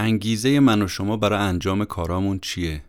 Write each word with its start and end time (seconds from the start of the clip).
انگیزه 0.00 0.60
من 0.60 0.82
و 0.82 0.88
شما 0.88 1.16
برای 1.16 1.38
انجام 1.38 1.84
کارامون 1.84 2.38
چیه؟ 2.38 2.82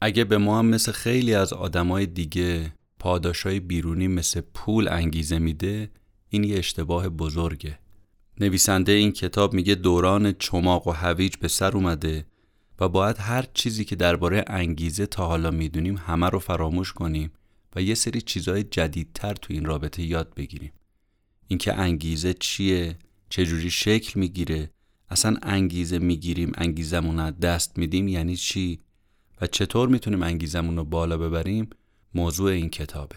اگه 0.00 0.24
به 0.24 0.38
ما 0.38 0.58
هم 0.58 0.66
مثل 0.66 0.92
خیلی 0.92 1.34
از 1.34 1.52
آدمای 1.52 2.06
دیگه 2.06 2.72
پاداشای 2.98 3.60
بیرونی 3.60 4.08
مثل 4.08 4.40
پول 4.54 4.88
انگیزه 4.88 5.38
میده 5.38 5.90
این 6.28 6.44
یه 6.44 6.58
اشتباه 6.58 7.08
بزرگه 7.08 7.78
نویسنده 8.40 8.92
این 8.92 9.12
کتاب 9.12 9.54
میگه 9.54 9.74
دوران 9.74 10.32
چماق 10.32 10.86
و 10.86 10.90
هویج 10.90 11.36
به 11.36 11.48
سر 11.48 11.72
اومده 11.76 12.26
و 12.80 12.88
باید 12.88 13.16
هر 13.18 13.44
چیزی 13.54 13.84
که 13.84 13.96
درباره 13.96 14.44
انگیزه 14.46 15.06
تا 15.06 15.26
حالا 15.26 15.50
می‌دونیم 15.50 15.96
همه 15.96 16.28
رو 16.28 16.38
فراموش 16.38 16.92
کنیم 16.92 17.30
و 17.76 17.82
یه 17.82 17.94
سری 17.94 18.20
چیزهای 18.20 18.62
جدیدتر 18.62 19.34
تو 19.34 19.52
این 19.52 19.64
رابطه 19.64 20.02
یاد 20.02 20.34
بگیریم 20.34 20.72
اینکه 21.48 21.74
انگیزه 21.74 22.34
چیه 22.34 22.98
چجوری 23.30 23.70
شکل 23.70 24.20
می‌گیره 24.20 24.70
اصلا 25.10 25.36
انگیزه 25.42 25.98
می‌گیریم 25.98 26.52
انگیزمون 26.54 27.30
دست 27.30 27.78
میدیم 27.78 28.08
یعنی 28.08 28.36
چی؟ 28.36 28.80
و 29.40 29.46
چطور 29.46 29.88
می‌تونیم 29.88 30.22
انگیزمون 30.22 30.76
رو 30.76 30.84
بالا 30.84 31.18
ببریم؟ 31.18 31.70
موضوع 32.14 32.50
این 32.50 32.68
کتابه. 32.70 33.16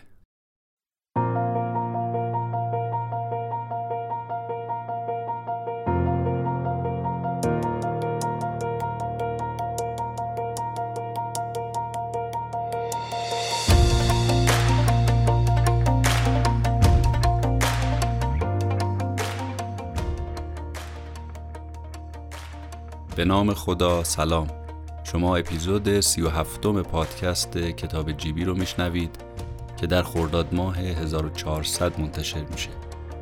به 23.23 23.27
نام 23.27 23.54
خدا 23.54 24.04
سلام. 24.04 24.48
شما 25.04 25.35
اپیزود 25.35 25.99
سی 25.99 26.21
و 26.21 26.29
هفتم 26.29 26.82
پادکست 26.82 27.57
کتاب 27.57 28.12
جیبی 28.12 28.46
رو 28.46 28.55
میشنوید 28.55 29.15
که 29.77 29.88
در 29.88 30.04
خرداد 30.04 30.54
ماه 30.54 30.77
1400 30.77 31.99
منتشر 31.99 32.43
میشه. 32.52 32.70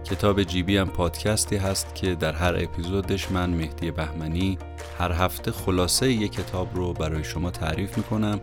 کتاب 0.03 0.43
جیبی 0.43 0.77
هم 0.77 0.89
پادکستی 0.89 1.55
هست 1.55 1.95
که 1.95 2.15
در 2.15 2.33
هر 2.33 2.55
اپیزودش 2.57 3.31
من 3.31 3.49
مهدی 3.49 3.91
بهمنی 3.91 4.57
هر 4.99 5.11
هفته 5.11 5.51
خلاصه 5.51 6.11
یک 6.11 6.31
کتاب 6.31 6.75
رو 6.75 6.93
برای 6.93 7.23
شما 7.23 7.51
تعریف 7.51 7.97
می‌کنم 7.97 8.39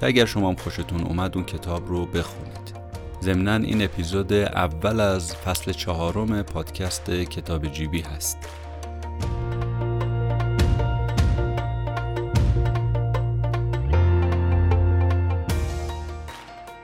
که 0.00 0.06
اگر 0.06 0.24
شما 0.24 0.48
هم 0.48 0.56
خوشتون 0.56 1.00
اومد 1.00 1.36
اون 1.36 1.44
کتاب 1.44 1.88
رو 1.88 2.06
بخونید. 2.06 2.74
ضمنا 3.22 3.54
این 3.54 3.82
اپیزود 3.82 4.32
اول 4.32 5.00
از 5.00 5.34
فصل 5.34 5.72
چهارم 5.72 6.42
پادکست 6.42 7.10
کتاب 7.10 7.66
جیبی 7.66 8.00
هست. 8.00 8.38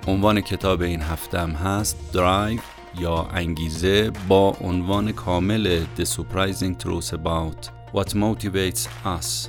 عنوان 0.06 0.40
کتاب 0.40 0.82
این 0.82 1.02
هفتم 1.02 1.50
هست 1.50 2.12
درایو 2.12 2.60
یا 2.98 3.22
انگیزه 3.22 4.10
با 4.28 4.56
عنوان 4.60 5.12
کامل 5.12 5.84
The 5.98 6.04
Surprising 6.04 6.84
Truth 6.84 7.10
About 7.10 7.68
What 7.94 8.08
Motivates 8.08 8.88
Us. 9.04 9.48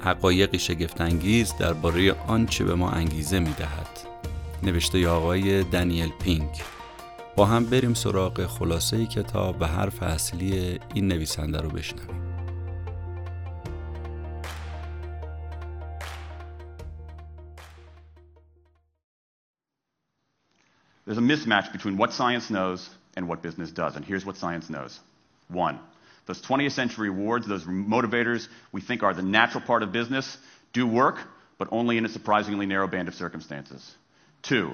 حقایقی 0.00 0.58
شگفتانگیز 0.58 1.54
درباره 1.58 2.12
آنچه 2.12 2.64
به 2.64 2.74
ما 2.74 2.90
انگیزه 2.90 3.38
می‌دهد. 3.38 3.88
نوشته 4.62 5.08
آقای 5.08 5.62
دنیل 5.62 6.10
پینک. 6.24 6.62
با 7.36 7.46
هم 7.46 7.64
بریم 7.64 7.94
سراغ 7.94 8.46
خلاصه 8.46 9.06
کتاب 9.06 9.56
و 9.60 9.66
حرف 9.66 10.02
اصلی 10.02 10.80
این 10.94 11.08
نویسنده 11.08 11.60
رو 11.60 11.68
بشنویم. 11.68 12.25
There's 21.06 21.18
a 21.18 21.22
mismatch 21.22 21.72
between 21.72 21.96
what 21.96 22.12
science 22.12 22.50
knows 22.50 22.88
and 23.16 23.28
what 23.28 23.42
business 23.42 23.70
does. 23.70 23.96
And 23.96 24.04
here's 24.04 24.26
what 24.26 24.36
science 24.36 24.68
knows. 24.68 24.98
One, 25.48 25.78
those 26.26 26.42
20th 26.42 26.72
century 26.72 27.08
rewards, 27.08 27.46
those 27.46 27.64
motivators 27.64 28.48
we 28.72 28.80
think 28.80 29.02
are 29.02 29.14
the 29.14 29.22
natural 29.22 29.62
part 29.64 29.82
of 29.82 29.92
business, 29.92 30.36
do 30.72 30.86
work, 30.86 31.16
but 31.58 31.68
only 31.70 31.96
in 31.96 32.04
a 32.04 32.08
surprisingly 32.08 32.66
narrow 32.66 32.88
band 32.88 33.08
of 33.08 33.14
circumstances. 33.14 33.94
Two, 34.42 34.72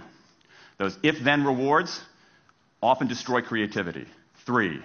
those 0.79 0.97
if 1.03 1.23
then 1.23 1.45
rewards 1.45 2.01
often 2.83 3.07
destroy 3.07 3.43
creativity. 3.43 4.07
Three, 4.47 4.81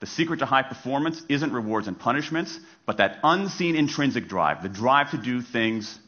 the 0.00 0.06
secret 0.06 0.40
to 0.40 0.46
high 0.46 0.62
performance 0.62 1.20
isn't 1.28 1.52
rewards 1.52 1.88
and 1.88 1.98
punishments, 1.98 2.58
but 2.84 2.98
that 2.98 3.18
unseen 3.24 3.74
intrinsic 3.74 4.28
drive, 4.28 4.62
the 4.62 4.68
drive 4.68 5.10
to 5.12 5.18
do 5.18 5.40
things 5.40 5.98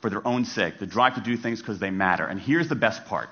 for 0.00 0.08
their 0.10 0.26
own 0.26 0.46
sake, 0.46 0.78
the 0.78 0.86
drive 0.86 1.14
to 1.16 1.20
do 1.20 1.36
things 1.36 1.60
because 1.60 1.78
they 1.78 1.90
matter. 1.90 2.24
And 2.24 2.40
here's 2.40 2.68
the 2.68 2.74
best 2.74 3.04
part 3.04 3.28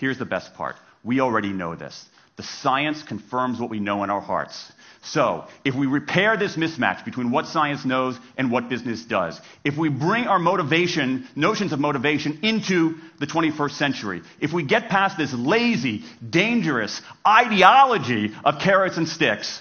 Here's 0.00 0.18
the 0.18 0.24
best 0.24 0.54
part. 0.54 0.76
We 1.04 1.20
already 1.20 1.52
know 1.52 1.76
this. 1.76 2.06
The 2.36 2.42
science 2.42 3.02
confirms 3.02 3.60
what 3.60 3.68
we 3.68 3.80
know 3.80 4.02
in 4.02 4.08
our 4.08 4.22
hearts. 4.22 4.72
So, 5.02 5.44
if 5.62 5.74
we 5.74 5.86
repair 5.86 6.38
this 6.38 6.56
mismatch 6.56 7.04
between 7.04 7.30
what 7.30 7.46
science 7.46 7.84
knows 7.84 8.18
and 8.38 8.50
what 8.50 8.70
business 8.70 9.04
does, 9.04 9.38
if 9.62 9.76
we 9.76 9.90
bring 9.90 10.26
our 10.26 10.38
motivation, 10.38 11.28
notions 11.36 11.74
of 11.74 11.80
motivation 11.80 12.38
into 12.42 12.96
the 13.18 13.26
21st 13.26 13.72
century, 13.72 14.22
if 14.40 14.54
we 14.54 14.62
get 14.62 14.88
past 14.88 15.18
this 15.18 15.34
lazy, 15.34 16.02
dangerous 16.28 17.02
ideology 17.26 18.34
of 18.42 18.58
carrots 18.58 18.96
and 18.96 19.06
sticks, 19.06 19.60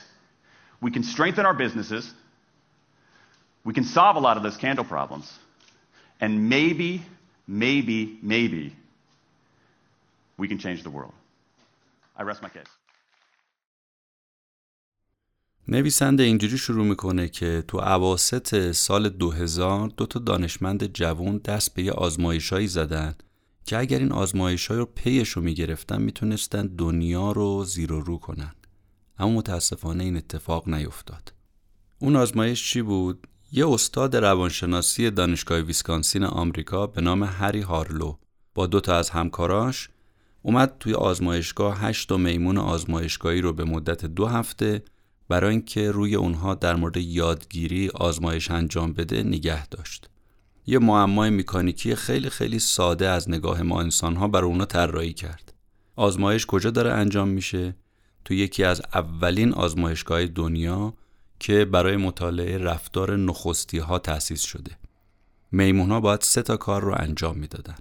we 0.81 0.89
can 0.89 1.03
strengthen 1.03 1.45
our 1.45 1.53
businesses, 1.53 2.09
we 3.65 3.73
can 3.73 3.83
solve 3.83 4.15
a 4.15 4.19
lot 4.19 4.37
of 4.37 4.43
those 4.43 4.55
candle 4.55 4.85
problems, 4.85 5.29
and 6.21 6.47
maybe, 6.47 7.01
maybe, 7.45 8.17
maybe 8.21 8.73
we 10.39 10.47
can 10.51 10.59
change 10.65 10.81
the 10.87 10.93
world. 10.97 11.15
I 12.19 12.23
rest 12.23 12.41
my 12.41 12.49
case. 12.49 12.71
نویسنده 15.67 16.23
اینجوری 16.23 16.57
شروع 16.57 16.85
می‌کنه 16.85 17.29
که 17.29 17.63
تو 17.67 17.79
عواست 17.79 18.71
سال 18.71 19.09
2000 19.09 19.89
دو 19.89 20.05
تا 20.05 20.19
دانشمند 20.19 20.93
جوان 20.93 21.37
دست 21.37 21.73
به 21.73 21.83
یه 21.83 21.91
آزمایشایی 21.91 22.67
زدن 22.67 23.15
که 23.65 23.77
اگر 23.77 23.99
این 23.99 24.11
آزمایش 24.11 24.71
رو 24.71 24.85
پیش 24.85 25.29
رو 25.29 25.41
می‌گرفتن 25.41 26.01
می‌تونستن 26.01 26.67
دنیا 26.67 27.31
رو 27.31 27.63
زیر 27.65 27.91
و 27.91 28.01
رو 28.01 28.17
کنن 28.17 28.53
اما 29.19 29.31
متاسفانه 29.31 30.03
این 30.03 30.17
اتفاق 30.17 30.69
نیفتاد 30.69 31.33
اون 31.99 32.15
آزمایش 32.15 32.71
چی 32.71 32.81
بود؟ 32.81 33.27
یه 33.51 33.69
استاد 33.69 34.15
روانشناسی 34.15 35.11
دانشگاه 35.11 35.59
ویسکانسین 35.59 36.23
آمریکا 36.23 36.87
به 36.87 37.01
نام 37.01 37.23
هری 37.23 37.61
هارلو 37.61 38.17
با 38.55 38.67
دو 38.67 38.79
تا 38.81 38.95
از 38.95 39.09
همکاراش 39.09 39.89
اومد 40.41 40.75
توی 40.79 40.93
آزمایشگاه 40.93 41.79
هشت 41.81 42.11
میمون 42.11 42.57
آزمایشگاهی 42.57 43.41
رو 43.41 43.53
به 43.53 43.63
مدت 43.63 44.05
دو 44.05 44.25
هفته 44.25 44.83
برای 45.29 45.51
اینکه 45.51 45.91
روی 45.91 46.15
اونها 46.15 46.55
در 46.55 46.75
مورد 46.75 46.97
یادگیری 46.97 47.89
آزمایش 47.89 48.51
انجام 48.51 48.93
بده 48.93 49.23
نگه 49.23 49.67
داشت. 49.67 50.09
یه 50.65 50.79
معمای 50.79 51.29
مکانیکی 51.29 51.95
خیلی 51.95 52.29
خیلی 52.29 52.59
ساده 52.59 53.09
از 53.09 53.29
نگاه 53.29 53.61
ما 53.61 53.81
انسانها 53.81 54.27
برای 54.27 54.49
اونا 54.49 54.65
طراحی 54.65 55.13
کرد. 55.13 55.53
آزمایش 55.95 56.45
کجا 56.45 56.71
داره 56.71 56.91
انجام 56.93 57.27
میشه؟ 57.27 57.75
تو 58.25 58.33
یکی 58.33 58.63
از 58.63 58.81
اولین 58.93 59.53
آزمایشگاه 59.53 60.25
دنیا 60.25 60.93
که 61.39 61.65
برای 61.65 61.97
مطالعه 61.97 62.57
رفتار 62.57 63.17
نخستی 63.17 63.77
ها 63.77 63.99
تأسیس 63.99 64.41
شده. 64.41 64.71
میمون 65.51 65.91
ها 65.91 65.99
باید 65.99 66.21
سه 66.21 66.41
تا 66.41 66.57
کار 66.57 66.81
رو 66.81 66.95
انجام 66.97 67.37
می‌دادن. 67.37 67.75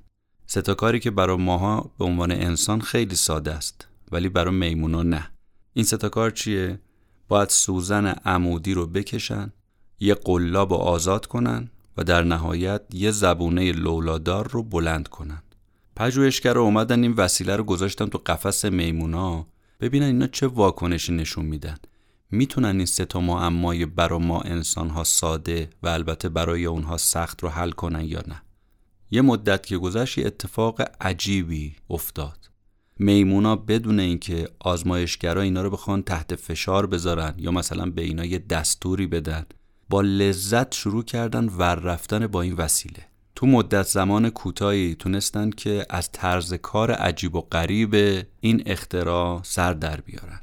ستا 0.51 0.75
کاری 0.75 1.01
که 1.01 1.11
برای 1.11 1.37
ماها 1.37 1.91
به 1.99 2.05
عنوان 2.05 2.31
انسان 2.33 2.81
خیلی 2.81 3.15
ساده 3.15 3.53
است 3.53 3.89
ولی 4.13 4.29
برای 4.29 4.55
میمونا 4.55 5.03
نه. 5.03 5.31
این 5.73 5.85
ستا 5.85 6.09
کار 6.09 6.31
چیه؟ 6.31 6.79
باید 7.29 7.49
سوزن 7.49 8.07
عمودی 8.07 8.75
رو 8.75 8.87
بکشن 8.87 9.53
یه 10.01 10.15
قلاب 10.15 10.71
رو 10.71 10.77
آزاد 10.77 11.27
کنن 11.27 11.71
و 11.97 12.05
در 12.05 12.23
نهایت 12.23 12.83
یه 12.93 13.11
زبونه 13.11 13.73
لولادار 13.73 14.49
رو 14.49 14.63
بلند 14.63 15.09
کنن. 15.09 15.43
پژوهشگرا 15.97 16.63
اومدن 16.63 17.03
این 17.03 17.13
وسیله 17.13 17.57
رو 17.57 17.65
گذاشتن 17.65 18.07
تو 18.07 18.19
قفس 18.27 18.65
میمونا. 18.65 19.47
ببینن 19.81 20.07
اینا 20.07 20.27
چه 20.27 20.47
واکنشی 20.47 21.13
نشون 21.13 21.47
میدن. 21.47 21.77
می‌تونن 22.31 22.77
این 22.77 22.87
سه 22.87 23.05
تا 23.05 23.21
معمای 23.21 23.87
برای 23.87 24.19
ما 24.19 24.41
انسان 24.41 24.91
ها 24.91 25.05
ساده 25.05 25.71
و 25.83 25.89
البته 25.89 26.29
برای 26.29 26.67
اونها 26.67 26.97
سخت 26.97 27.43
رو 27.43 27.49
حل 27.49 27.71
کنن 27.71 28.05
یا 28.05 28.23
نه. 28.29 28.43
یه 29.11 29.23
مدت 29.23 29.67
که 29.67 29.79
گذشت 29.79 30.19
اتفاق 30.19 30.83
عجیبی 31.01 31.77
افتاد. 31.91 32.51
میمونا 32.99 33.57
بدون 33.57 34.01
اینکه 34.01 34.49
آزمایشگرا 34.59 35.43
اینا 35.43 35.63
رو 35.63 35.71
بخوان 35.71 36.03
تحت 36.03 36.35
فشار 36.35 36.87
بذارن 36.87 37.35
یا 37.39 37.51
مثلا 37.51 37.91
به 37.91 38.03
اینا 38.03 38.25
یه 38.25 38.39
دستوری 38.39 39.07
بدن 39.07 39.47
با 39.89 40.01
لذت 40.01 40.75
شروع 40.75 41.05
کردن 41.05 41.49
ور 41.49 41.75
رفتن 41.75 42.27
با 42.27 42.43
این 42.43 42.53
وسیله. 42.53 43.05
تو 43.35 43.47
مدت 43.47 43.87
زمان 43.87 44.31
کوتاهی 44.31 44.95
تونستن 44.95 45.51
که 45.51 45.87
از 45.91 46.13
طرز 46.13 46.55
کار 46.55 46.91
عجیب 46.91 47.35
و 47.35 47.41
غریب 47.41 48.25
این 48.41 48.63
اختراع 48.67 49.41
سر 49.43 49.73
در 49.73 50.01
بیارن. 50.01 50.41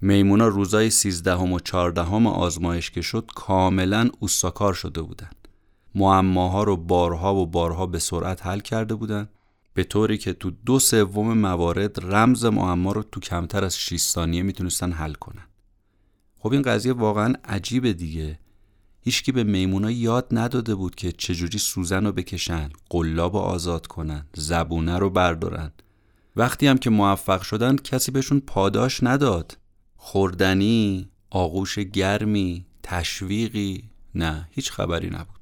میمونا 0.00 0.48
روزای 0.48 0.90
سیزدهم 0.90 1.52
و 1.52 1.60
چهاردهم 1.60 2.26
آزمایش 2.26 2.90
که 2.90 3.00
شد 3.00 3.30
کاملا 3.34 4.10
اوستاکار 4.20 4.74
شده 4.74 5.02
بودند. 5.02 5.41
معماها 5.94 6.62
رو 6.62 6.76
بارها 6.76 7.34
و 7.34 7.46
بارها 7.46 7.86
به 7.86 7.98
سرعت 7.98 8.46
حل 8.46 8.60
کرده 8.60 8.94
بودند 8.94 9.28
به 9.74 9.84
طوری 9.84 10.18
که 10.18 10.32
تو 10.32 10.50
دو 10.50 10.78
سوم 10.78 11.38
موارد 11.38 12.14
رمز 12.14 12.44
معما 12.44 12.92
رو 12.92 13.02
تو 13.02 13.20
کمتر 13.20 13.64
از 13.64 13.78
6 13.78 13.96
ثانیه 14.00 14.42
می‌تونستن 14.42 14.92
حل 14.92 15.12
کنن. 15.12 15.46
خب 16.38 16.52
این 16.52 16.62
قضیه 16.62 16.92
واقعا 16.92 17.34
عجیبه 17.44 17.92
دیگه. 17.92 18.38
هیچکی 19.00 19.32
به 19.32 19.44
میمونا 19.44 19.90
یاد 19.90 20.26
نداده 20.30 20.74
بود 20.74 20.94
که 20.94 21.12
چجوری 21.12 21.58
سوزن 21.58 22.06
رو 22.06 22.12
بکشن، 22.12 22.70
قلاب 22.90 23.34
رو 23.34 23.40
آزاد 23.40 23.86
کنن، 23.86 24.26
زبونه 24.34 24.98
رو 24.98 25.10
بردارن. 25.10 25.72
وقتی 26.36 26.66
هم 26.66 26.78
که 26.78 26.90
موفق 26.90 27.42
شدن 27.42 27.76
کسی 27.76 28.12
بهشون 28.12 28.40
پاداش 28.40 29.02
نداد. 29.02 29.58
خوردنی، 29.96 31.08
آغوش 31.30 31.78
گرمی، 31.78 32.66
تشویقی، 32.82 33.90
نه 34.14 34.48
هیچ 34.50 34.72
خبری 34.72 35.10
نبود. 35.10 35.41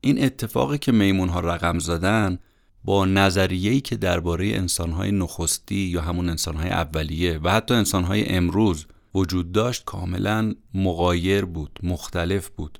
این 0.00 0.24
اتفاقی 0.24 0.78
که 0.78 0.92
میمون 0.92 1.28
ها 1.28 1.40
رقم 1.40 1.78
زدن 1.78 2.38
با 2.84 3.04
نظریه‌ای 3.04 3.80
که 3.80 3.96
درباره 3.96 4.46
انسانهای 4.46 5.12
نخستی 5.12 5.74
یا 5.74 6.02
همون 6.02 6.28
انسانهای 6.28 6.70
اولیه 6.70 7.38
و 7.38 7.50
حتی 7.50 7.74
انسانهای 7.74 8.28
امروز 8.28 8.86
وجود 9.14 9.52
داشت 9.52 9.84
کاملا 9.84 10.54
مغایر 10.74 11.44
بود 11.44 11.78
مختلف 11.82 12.48
بود. 12.48 12.78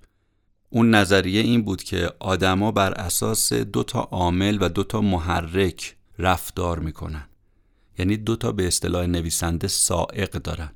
اون 0.70 0.94
نظریه 0.94 1.40
این 1.40 1.62
بود 1.62 1.82
که 1.82 2.10
آدما 2.20 2.72
بر 2.72 2.92
اساس 2.92 3.52
دو 3.52 3.82
تا 3.82 4.00
عامل 4.00 4.58
و 4.60 4.68
دو 4.68 4.84
تا 4.84 5.00
محرک 5.00 5.96
رفتار 6.18 6.78
می‌کنن. 6.78 7.28
یعنی 7.98 8.16
دو 8.16 8.36
تا 8.36 8.52
به 8.52 8.66
اصطلاح 8.66 9.06
نویسنده 9.06 9.68
سائق 9.68 10.30
دارن. 10.30 10.70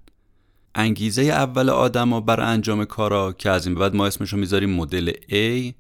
انگیزه 0.74 1.22
اول 1.22 1.68
آدما 1.68 2.20
بر 2.20 2.40
انجام 2.40 2.84
کارا 2.84 3.32
که 3.32 3.50
از 3.50 3.66
این 3.66 3.74
بعد 3.74 3.96
ما 3.96 4.06
اسمشو 4.06 4.36
می‌ذاریم 4.36 4.70
مدل 4.70 5.10
A 5.10 5.74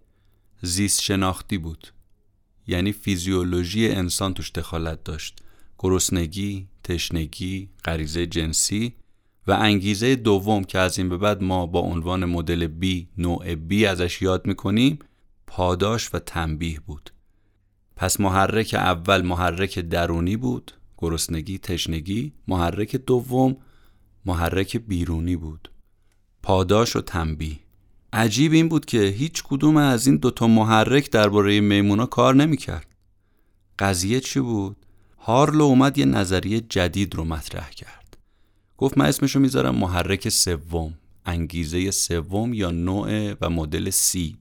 زیست 0.62 1.02
شناختی 1.02 1.58
بود. 1.58 1.88
یعنی 2.66 2.92
فیزیولوژی 2.92 3.88
انسان 3.88 4.34
توش 4.34 4.52
دخالت 4.52 5.04
داشت. 5.04 5.42
گرسنگی، 5.78 6.68
تشنگی، 6.84 7.68
غریزه 7.84 8.26
جنسی 8.26 8.94
و 9.46 9.52
انگیزه 9.52 10.16
دوم 10.16 10.64
که 10.64 10.78
از 10.78 10.98
این 10.98 11.08
به 11.08 11.16
بعد 11.16 11.42
ما 11.42 11.66
با 11.66 11.80
عنوان 11.80 12.24
مدل 12.24 12.68
B 12.82 13.06
نوع 13.18 13.54
B 13.54 13.72
ازش 13.72 14.22
یاد 14.22 14.46
می‌کنیم 14.46 14.98
پاداش 15.46 16.14
و 16.14 16.18
تنبیه 16.18 16.80
بود. 16.80 17.10
پس 17.96 18.20
محرک 18.20 18.74
اول 18.74 19.22
محرک 19.22 19.78
درونی 19.78 20.36
بود 20.36 20.72
گرسنگی 20.98 21.58
تشنگی 21.58 22.32
محرک 22.48 22.96
دوم 22.96 23.56
محرک 24.24 24.76
بیرونی 24.76 25.36
بود. 25.36 25.70
پاداش 26.42 26.96
و 26.96 27.00
تنبیه. 27.00 27.58
عجیب 28.12 28.52
این 28.52 28.68
بود 28.68 28.84
که 28.84 29.02
هیچ 29.02 29.42
کدوم 29.42 29.76
از 29.76 30.06
این 30.06 30.16
دوتا 30.16 30.46
محرک 30.46 31.10
درباره 31.10 31.60
میمونا 31.60 32.06
کار 32.06 32.34
نمی‌کرد. 32.34 32.86
قضیه 33.78 34.20
چی 34.20 34.40
بود؟ 34.40 34.76
هارلو 35.18 35.64
اومد 35.64 35.98
یه 35.98 36.04
نظریه 36.04 36.60
جدید 36.60 37.14
رو 37.14 37.24
مطرح 37.24 37.70
کرد. 37.70 38.16
گفت 38.78 38.98
من 38.98 39.06
اسمشو 39.06 39.40
می‌ذارم 39.40 39.74
محرک 39.74 40.28
سوم، 40.28 40.94
انگیزه 41.26 41.90
سوم 41.90 42.54
یا 42.54 42.70
نوع 42.70 43.34
و 43.40 43.50
مدل 43.50 43.90
سی. 43.90 44.36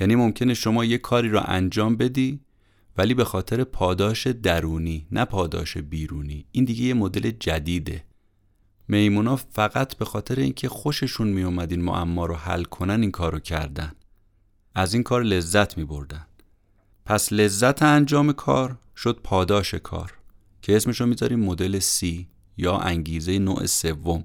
یعنی 0.00 0.14
ممکنه 0.14 0.54
شما 0.54 0.84
یه 0.84 0.98
کاری 0.98 1.28
رو 1.28 1.40
انجام 1.44 1.96
بدی 1.96 2.40
ولی 2.96 3.14
به 3.14 3.24
خاطر 3.24 3.64
پاداش 3.64 4.26
درونی 4.26 5.06
نه 5.12 5.24
پاداش 5.24 5.76
بیرونی 5.76 6.44
این 6.52 6.64
دیگه 6.64 6.84
یه 6.84 6.94
مدل 6.94 7.30
جدیده 7.30 8.04
میمونا 8.88 9.36
فقط 9.36 9.96
به 9.96 10.04
خاطر 10.04 10.40
اینکه 10.40 10.68
خوششون 10.68 11.28
میومد 11.28 11.70
این 11.70 11.82
معما 11.82 12.26
رو 12.26 12.34
حل 12.34 12.64
کنن 12.64 13.00
این 13.00 13.10
کارو 13.10 13.38
کردن. 13.38 13.92
از 14.74 14.94
این 14.94 15.02
کار 15.02 15.22
لذت 15.22 15.78
می 15.78 15.84
بردن. 15.84 16.26
پس 17.06 17.32
لذت 17.32 17.82
انجام 17.82 18.32
کار 18.32 18.78
شد 18.96 19.20
پاداش 19.24 19.74
کار 19.74 20.12
که 20.62 20.76
اسمش 20.76 21.00
رو 21.00 21.06
می‌ذاریم 21.06 21.40
مدل 21.40 21.80
C 21.80 22.06
یا 22.56 22.76
انگیزه 22.76 23.38
نوع 23.38 23.66
سوم 23.66 24.24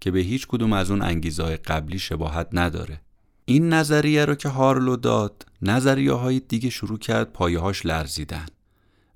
که 0.00 0.10
به 0.10 0.20
هیچ 0.20 0.46
کدوم 0.46 0.72
از 0.72 0.90
اون 0.90 1.02
انگیزه 1.02 1.42
های 1.42 1.56
قبلی 1.56 1.98
شباهت 1.98 2.48
نداره. 2.52 3.00
این 3.44 3.68
نظریه 3.68 4.24
رو 4.24 4.34
که 4.34 4.48
هارلو 4.48 4.96
داد 4.96 5.46
نظریه 5.62 6.12
های 6.12 6.40
دیگه 6.40 6.70
شروع 6.70 6.98
کرد 6.98 7.32
پایه 7.32 7.58
هاش 7.58 7.86
لرزیدن. 7.86 8.46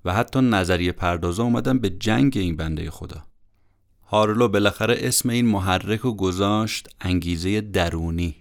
و 0.05 0.13
حتی 0.13 0.41
نظریه 0.41 0.93
پردازا 0.93 1.43
اومدن 1.43 1.79
به 1.79 1.91
جنگ 1.91 2.33
این 2.37 2.57
بنده 2.57 2.91
خدا. 2.91 3.23
هارلو 4.13 4.49
بالاخره 4.49 4.97
اسم 4.99 5.29
این 5.29 5.47
محرک 5.47 6.01
رو 6.01 6.15
گذاشت 6.15 6.89
انگیزه 7.01 7.61
درونی. 7.61 8.37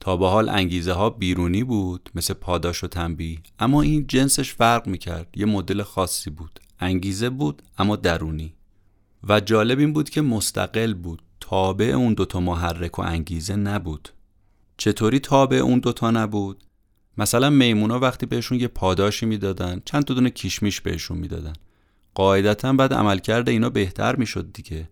تا 0.00 0.16
به 0.16 0.28
حال 0.28 0.48
انگیزه 0.48 0.92
ها 0.92 1.10
بیرونی 1.10 1.64
بود 1.64 2.10
مثل 2.14 2.34
پاداش 2.34 2.84
و 2.84 2.86
تنبیه 2.86 3.38
اما 3.58 3.82
این 3.82 4.06
جنسش 4.06 4.54
فرق 4.54 4.86
می‌کرد. 4.86 5.26
یه 5.36 5.46
مدل 5.46 5.82
خاصی 5.82 6.30
بود. 6.30 6.60
انگیزه 6.80 7.30
بود 7.30 7.62
اما 7.78 7.96
درونی. 7.96 8.54
و 9.28 9.40
جالب 9.40 9.78
این 9.78 9.92
بود 9.92 10.10
که 10.10 10.20
مستقل 10.20 10.94
بود. 10.94 11.22
تابع 11.40 11.84
اون 11.84 12.14
دوتا 12.14 12.40
محرک 12.40 12.98
و 12.98 13.02
انگیزه 13.02 13.56
نبود. 13.56 14.08
چطوری 14.76 15.18
تابع 15.18 15.56
اون 15.56 15.78
دوتا 15.78 16.10
نبود؟ 16.10 16.64
مثلا 17.18 17.50
میمونا 17.50 17.98
وقتی 17.98 18.26
بهشون 18.26 18.60
یه 18.60 18.68
پاداشی 18.68 19.26
می‌دادن 19.26 19.82
چند 19.84 20.04
تا 20.04 20.14
دونه 20.14 20.30
کیشمیش 20.30 20.80
بهشون 20.80 21.18
می‌دادن. 21.18 21.52
قاعدتا 22.14 22.72
بعد 22.72 22.94
عملکرد 22.94 23.48
اینا 23.48 23.70
بهتر 23.70 24.16
می‌شد 24.16 24.52
دیگه. 24.52 24.88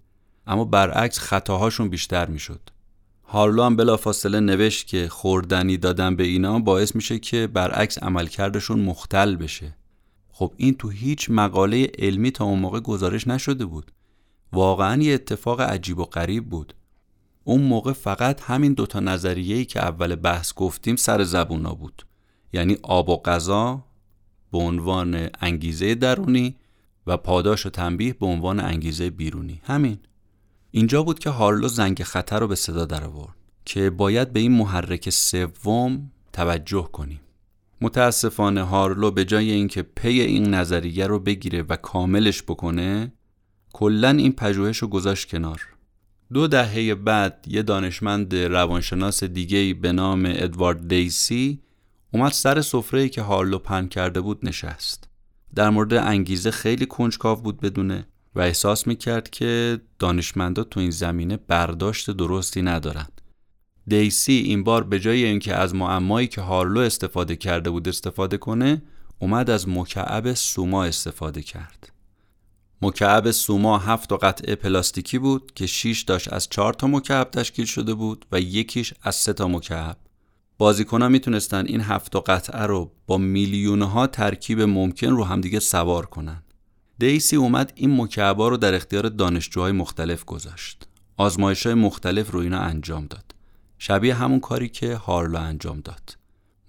اما 0.47 0.65
برعکس 0.65 1.19
خطاهاشون 1.19 1.89
بیشتر 1.89 2.27
می‌شد. 2.27 2.61
هارلو 3.25 3.63
هم 3.63 3.77
بلافاصله 3.77 4.41
نوشت 4.41 4.87
که 4.87 5.09
خوردنی 5.09 5.77
دادن 5.77 6.17
به 6.17 6.25
اینا 6.25 6.59
باعث 6.59 6.95
میشه 6.95 7.19
که 7.19 7.47
برعکس 7.47 7.99
عملکردشون 7.99 8.81
مختل 8.81 9.37
بشه. 9.37 9.77
خب 10.33 10.53
این 10.57 10.75
تو 10.75 10.89
هیچ 10.89 11.31
مقاله 11.31 11.91
علمی 11.99 12.31
تا 12.31 12.45
اون 12.45 12.59
موقع 12.59 12.81
گزارش 12.81 13.29
نشده 13.29 13.65
بود. 13.65 13.93
واقعا 14.53 15.03
یه 15.03 15.15
اتفاق 15.15 15.61
عجیب 15.61 15.99
و 15.99 16.05
غریب 16.05 16.49
بود. 16.49 16.75
اون 17.45 17.63
موقع 17.63 17.93
فقط 17.93 18.41
همین 18.43 18.73
دوتا 18.73 19.01
نظریه‌ای 19.01 19.65
که 19.65 19.81
اول 19.81 20.15
بحث 20.15 20.53
گفتیم 20.55 20.97
سر 20.97 21.25
زبونا 21.25 21.75
بود. 21.75 22.07
یعنی 22.53 22.77
آب 22.83 23.09
و 23.09 23.17
غذا 23.23 23.85
به 24.53 24.59
عنوان 24.59 25.29
انگیزه 25.41 25.95
درونی 25.95 26.57
و 27.09 27.17
پاداش 27.17 27.67
و 27.67 27.71
تنبیه 27.71 28.13
به 28.13 28.27
عنوان 28.27 28.61
انگیزه 28.61 29.11
بیرونی. 29.11 29.61
همین. 29.65 29.99
اینجا 30.71 31.03
بود 31.03 31.19
که 31.19 31.31
هارلو 31.31 31.69
زنگ 31.69 32.03
خطر 32.03 32.41
رو 32.41 32.49
به 32.49 32.55
صدا 32.55 32.85
در 32.85 33.05
آورد 33.05 33.35
که 33.65 33.91
باید 33.91 34.33
به 34.33 34.41
این 34.41 34.53
محرک 34.53 35.11
سوم 35.11 36.11
توجه 36.33 36.89
کنیم. 36.93 37.21
متاسفانه 37.81 38.63
هارلو 38.63 39.11
به 39.11 39.25
جای 39.25 39.51
اینکه 39.51 39.83
پی 39.83 40.21
این 40.21 40.55
نظریه 40.55 41.07
رو 41.07 41.19
بگیره 41.19 41.63
و 41.63 41.77
کاملش 41.77 42.43
بکنه 42.43 43.13
کلا 43.73 44.11
این 44.11 44.33
پژوهش 44.33 44.79
رو 44.79 44.89
گذاشت 44.89 45.29
کنار. 45.29 45.63
دو 46.33 46.47
دهه 46.47 46.95
بعد 46.95 47.45
یه 47.49 47.63
دانشمند 47.63 48.35
روانشناس 48.35 49.25
دیگه 49.25 49.75
به 49.75 49.93
نام 49.93 50.23
ادوارد 50.27 50.89
دیسی 50.89 51.61
اومد 52.13 52.33
سر 52.33 52.61
سفره 52.61 53.09
که 53.09 53.23
هارلو 53.23 53.59
پن 53.59 53.87
کرده 53.87 54.21
بود 54.21 54.39
نشست. 54.43 55.09
در 55.55 55.71
مورد 55.71 55.95
انگیزه 55.95 56.51
خیلی 56.51 56.87
کنجکاو 56.87 57.43
بود 57.43 57.61
بدونه 57.61 58.07
و 58.35 58.41
احساس 58.41 58.87
می‌کرد 58.87 59.31
که 59.31 59.81
دانشمندا 59.99 60.65
تو 60.65 60.81
این 60.81 60.91
زمینه 60.91 61.37
برداشت 61.37 62.11
درستی 62.11 62.63
ندارند. 62.63 63.21
دیسی 63.87 64.33
این 64.33 64.65
بار 64.65 64.85
به 64.85 65.01
جای 65.01 65.25
اینکه 65.25 65.55
از 65.55 65.75
معمایی 65.75 66.27
که 66.27 66.41
هارلو 66.41 66.81
استفاده 66.81 67.37
کرده 67.37 67.71
بود 67.71 67.89
استفاده 67.89 68.37
کنه 68.37 68.83
اومد 69.19 69.51
از 69.51 69.69
مکعب 69.69 70.33
سوما 70.35 70.85
استفاده 70.85 71.43
کرد. 71.43 71.93
مکعب 72.83 73.31
سوما 73.31 73.79
هفت 73.79 74.13
قطعه 74.13 74.55
پلاستیکی 74.55 75.19
بود 75.19 75.53
که 75.55 75.67
6 75.67 76.03
داشت 76.03 76.33
از 76.33 76.49
چهار 76.49 76.75
تا 76.75 76.87
مکعب 76.87 77.31
تشکیل 77.31 77.65
شده 77.65 77.95
بود 77.95 78.27
و 78.33 78.41
یکیش 78.41 78.95
از 79.03 79.15
سه 79.15 79.33
تا 79.33 79.49
مکعب. 79.49 79.97
بازیکن 80.59 81.03
می‌تونستن 81.03 81.67
این 81.67 81.81
هفت 81.81 82.17
قطعه 82.17 82.63
رو 82.63 82.93
با 83.07 83.19
میلیون 83.19 83.83
ها 83.83 84.07
ترکیب 84.07 84.61
ممکن 84.61 85.11
رو 85.11 85.25
همدیگه 85.25 85.61
سوار 85.61 86.07
کنن. 86.07 86.43
دیسی 86.99 87.37
اومد 87.37 87.73
این 87.75 88.01
مکعبا 88.01 88.49
رو 88.49 88.57
در 88.57 88.75
اختیار 88.75 89.09
دانشجوهای 89.09 89.73
مختلف 89.73 90.25
گذاشت. 90.25 90.89
آزمایش 91.17 91.67
های 91.67 91.75
مختلف 91.75 92.31
رو 92.31 92.41
اینا 92.41 92.59
انجام 92.59 93.07
داد. 93.07 93.35
شبیه 93.79 94.15
همون 94.15 94.41
کاری 94.41 94.69
که 94.69 94.97
هارلو 94.97 95.39
انجام 95.39 95.81
داد. 95.81 96.17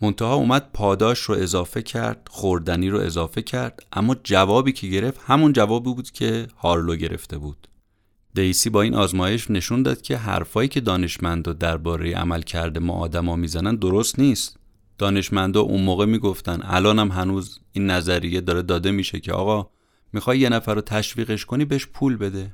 منتها 0.01 0.33
اومد 0.33 0.71
پاداش 0.73 1.19
رو 1.19 1.35
اضافه 1.35 1.81
کرد، 1.81 2.27
خوردنی 2.31 2.89
رو 2.89 2.99
اضافه 2.99 3.41
کرد، 3.41 3.83
اما 3.93 4.15
جوابی 4.23 4.71
که 4.71 4.87
گرفت 4.87 5.19
همون 5.23 5.53
جوابی 5.53 5.93
بود 5.93 6.11
که 6.11 6.47
هارلو 6.57 6.95
گرفته 6.95 7.37
بود. 7.37 7.68
دیسی 8.33 8.69
با 8.69 8.81
این 8.81 8.95
آزمایش 8.95 9.51
نشون 9.51 9.83
داد 9.83 10.01
که 10.01 10.17
حرفایی 10.17 10.69
که 10.69 10.81
دانشمندا 10.81 11.53
درباره 11.53 12.15
عمل 12.15 12.41
کرده 12.41 12.79
ما 12.79 12.93
آدما 12.93 13.35
می‌زنن 13.35 13.75
درست 13.75 14.19
نیست. 14.19 14.59
دانشمندا 14.97 15.61
اون 15.61 15.81
موقع 15.81 16.05
می‌گفتن 16.05 16.59
الان 16.63 16.99
هم 16.99 17.11
هنوز 17.11 17.59
این 17.71 17.85
نظریه 17.85 18.41
داره 18.41 18.61
داده 18.61 18.91
میشه 18.91 19.19
که 19.19 19.33
آقا 19.33 19.69
می‌خوای 20.13 20.39
یه 20.39 20.49
نفر 20.49 20.75
رو 20.75 20.81
تشویقش 20.81 21.45
کنی 21.45 21.65
بهش 21.65 21.85
پول 21.85 22.17
بده. 22.17 22.53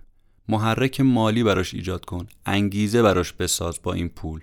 محرک 0.49 1.01
مالی 1.01 1.43
براش 1.43 1.73
ایجاد 1.73 2.05
کن. 2.05 2.27
انگیزه 2.45 3.01
براش 3.01 3.33
بساز 3.33 3.79
با 3.83 3.93
این 3.93 4.09
پول. 4.09 4.41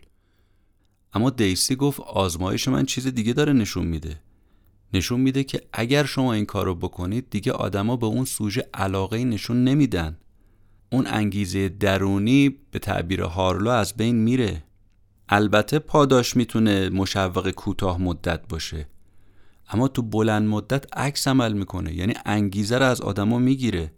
اما 1.14 1.30
دیسی 1.30 1.76
گفت 1.76 2.00
آزمایش 2.00 2.68
من 2.68 2.86
چیز 2.86 3.06
دیگه 3.06 3.32
داره 3.32 3.52
نشون 3.52 3.86
میده. 3.86 4.20
نشون 4.94 5.20
میده 5.20 5.44
که 5.44 5.62
اگر 5.72 6.04
شما 6.04 6.32
این 6.32 6.46
کارو 6.46 6.74
بکنید 6.74 7.30
دیگه 7.30 7.52
آدما 7.52 7.96
به 7.96 8.06
اون 8.06 8.24
سوژه 8.24 8.68
علاقه 8.74 9.24
نشون 9.24 9.64
نمیدن. 9.64 10.16
اون 10.92 11.06
انگیزه 11.06 11.68
درونی 11.68 12.48
به 12.70 12.78
تعبیر 12.78 13.22
هارلو 13.22 13.70
از 13.70 13.94
بین 13.94 14.16
میره. 14.16 14.64
البته 15.28 15.78
پاداش 15.78 16.36
می‌تونه 16.36 16.88
مشوق 16.88 17.50
کوتاه 17.50 18.02
مدت 18.02 18.48
باشه. 18.48 18.86
اما 19.68 19.88
تو 19.88 20.02
بلند 20.02 20.48
مدت 20.48 20.96
عکس 20.98 21.28
عمل 21.28 21.52
می‌کنه 21.52 21.94
یعنی 21.94 22.14
انگیزه 22.26 22.78
رو 22.78 22.84
از 22.84 23.00
آدما 23.00 23.38
می‌گیره. 23.38 23.92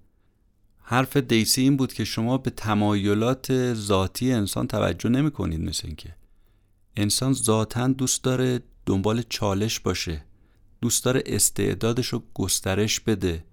حرف 0.83 1.17
دیسی 1.17 1.63
این 1.63 1.77
بود 1.77 1.93
که 1.93 2.05
شما 2.05 2.39
به 2.39 2.51
تمایلات 2.51 3.75
ذاتی 3.75 4.33
انسان 4.33 4.67
توجه 4.67 5.09
نمی 5.09 5.31
کنید 5.31 5.61
مثل 5.61 5.83
اینکه. 5.87 6.15
انسان 6.97 7.33
ذاتا 7.33 7.89
دوست 7.89 8.25
داره 8.25 8.61
دنبال 8.87 9.23
چالش 9.29 9.81
باشه 9.81 10.25
دوست 10.81 11.05
داره 11.05 11.23
استعدادش 11.27 12.07
رو 12.07 12.23
گسترش 12.35 13.01
بده. 13.01 13.45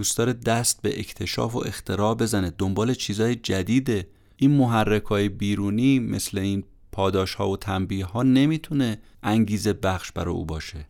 دوست 0.00 0.18
داره 0.18 0.32
دست 0.32 0.82
به 0.82 1.00
اکتشاف 1.00 1.54
و 1.54 1.58
اختراع 1.58 2.14
بزنه. 2.14 2.52
دنبال 2.58 2.94
چیزای 2.94 3.34
جدیده 3.34 4.08
این 4.36 4.50
محرک 4.50 5.04
های 5.04 5.28
بیرونی 5.28 5.98
مثل 5.98 6.38
این 6.38 6.64
پاداش 6.92 7.34
ها 7.34 7.48
و 7.48 7.56
تنبیه 7.56 8.04
ها 8.06 8.22
نمی‌تونه 8.22 8.98
انگیزه 9.22 9.72
بخش 9.72 10.12
برای 10.12 10.34
او 10.34 10.44
باشه. 10.44 10.88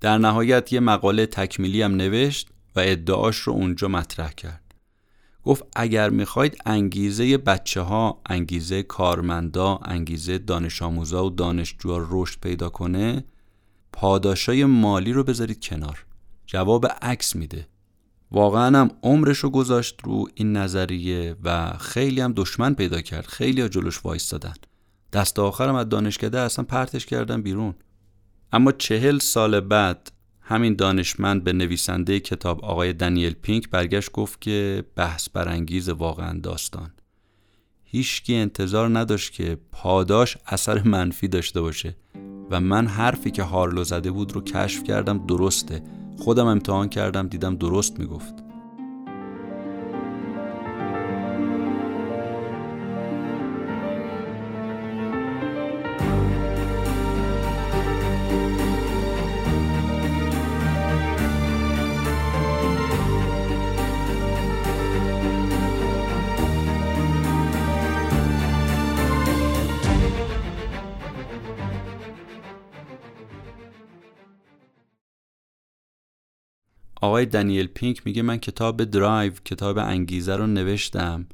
در 0.00 0.18
نهایت 0.18 0.72
یه 0.72 0.80
مقاله 0.80 1.26
تکمیلی 1.26 1.82
هم 1.82 1.94
نوشت 1.94 2.48
و 2.76 2.80
ادعاش 2.80 3.36
رو 3.36 3.52
اونجا 3.52 3.88
مطرح 3.88 4.32
کرد. 4.32 4.74
گفت 5.44 5.64
اگر 5.76 6.10
می‌خواید 6.10 6.56
انگیزه 6.66 7.38
بچه 7.38 7.80
ها، 7.80 8.22
انگیزه 8.26 8.82
کارمندا، 8.82 9.76
انگیزه 9.76 10.38
دانش 10.38 10.82
آموزا 10.82 11.24
و 11.26 11.30
دانشجوها 11.30 12.06
رشد 12.10 12.40
پیدا 12.40 12.68
کنه 12.68 13.24
پاداشای 13.92 14.64
مالی 14.64 15.12
رو 15.12 15.24
بذارید 15.24 15.64
کنار. 15.64 16.06
جواب 16.46 16.86
عکس 16.86 17.36
میده. 17.36 17.71
واقعا 18.32 18.78
هم 18.78 18.90
عمرش 19.02 19.38
رو 19.38 19.50
گذاشت 19.50 20.00
رو 20.04 20.28
این 20.34 20.56
نظریه 20.56 21.36
و 21.44 21.72
خیلی 21.72 22.20
هم 22.20 22.32
دشمن 22.36 22.74
پیدا 22.74 23.00
کرد. 23.00 23.26
خیلی 23.26 23.60
ها 23.60 23.68
جلوش 23.68 24.04
وایستادن. 24.04 24.54
دست 25.12 25.38
آخرم 25.38 25.74
از 25.74 25.88
دانشکده 25.88 26.40
اصلا 26.40 26.64
پرتش 26.64 27.06
کردن 27.06 27.42
بیرون. 27.42 27.74
اما 28.52 28.72
چهل 28.72 29.18
سال 29.18 29.60
بعد 29.60 30.12
همین 30.40 30.74
دانشمند 30.74 31.44
به 31.44 31.52
نویسنده 31.52 32.20
کتاب 32.20 32.64
آقای 32.64 32.92
دنیل 32.92 33.32
پینک 33.32 33.70
برگشت 33.70 34.12
گفت 34.12 34.40
که 34.40 34.84
بحث 34.96 35.28
برانگیز 35.28 35.88
واقعا 35.88 36.40
داستان. 36.40 36.92
هیچکی 37.84 38.34
انتظار 38.34 38.98
نداشت 38.98 39.32
که 39.32 39.58
پاداش 39.72 40.36
اثر 40.46 40.82
منفی 40.82 41.28
داشته 41.28 41.60
باشه 41.60 41.96
و 42.50 42.60
من 42.60 42.86
حرفی 42.86 43.30
که 43.30 43.42
هارلو 43.42 43.84
زده 43.84 44.10
بود 44.10 44.32
رو 44.32 44.40
کشف 44.40 44.82
کردم 44.84 45.26
درسته. 45.26 45.82
خودم 46.18 46.46
امتحان 46.46 46.88
کردم 46.88 47.28
دیدم 47.28 47.56
درست 47.56 47.98
می‌گفت. 47.98 48.34
آقای 77.02 77.26
دنیل 77.26 77.66
پینک 77.66 78.02
میگه 78.04 78.22
من 78.22 78.36
کتاب 78.36 78.84
درایو 78.84 79.32
کتاب 79.44 79.78
انگیزه 79.78 80.36
رو 80.36 80.46
نوشتم 80.46 81.26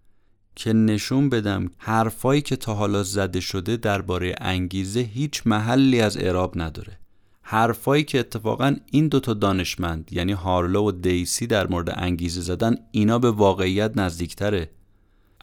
که 0.57 0.73
نشون 0.73 1.29
بدم 1.29 1.71
حرفایی 1.79 2.43
که 2.43 2.57
تا 2.57 2.75
حالا 2.75 3.03
زده 3.03 3.41
شده 3.41 3.77
درباره 3.77 4.35
انگیزه 4.41 5.01
هیچ 5.01 5.43
محلی 5.47 6.01
از 6.01 6.17
اعراب 6.17 6.53
نداره. 6.61 6.99
حرفایی 7.43 8.05
که 8.05 8.21
اتفاقا 8.21 8.77
این 8.91 9.09
دوتا 9.09 9.35
دانشمند 9.35 10.09
یعنی 10.13 10.33
هارلو 10.33 10.89
و 10.89 10.93
دیسی 10.93 11.47
در 11.47 11.67
مورد 11.67 11.95
انگیزه 11.97 12.41
زدن 12.41 12.77
اینا 12.91 13.19
به 13.19 13.31
واقعیت 13.31 13.97
نزدیکتره. 13.97 14.71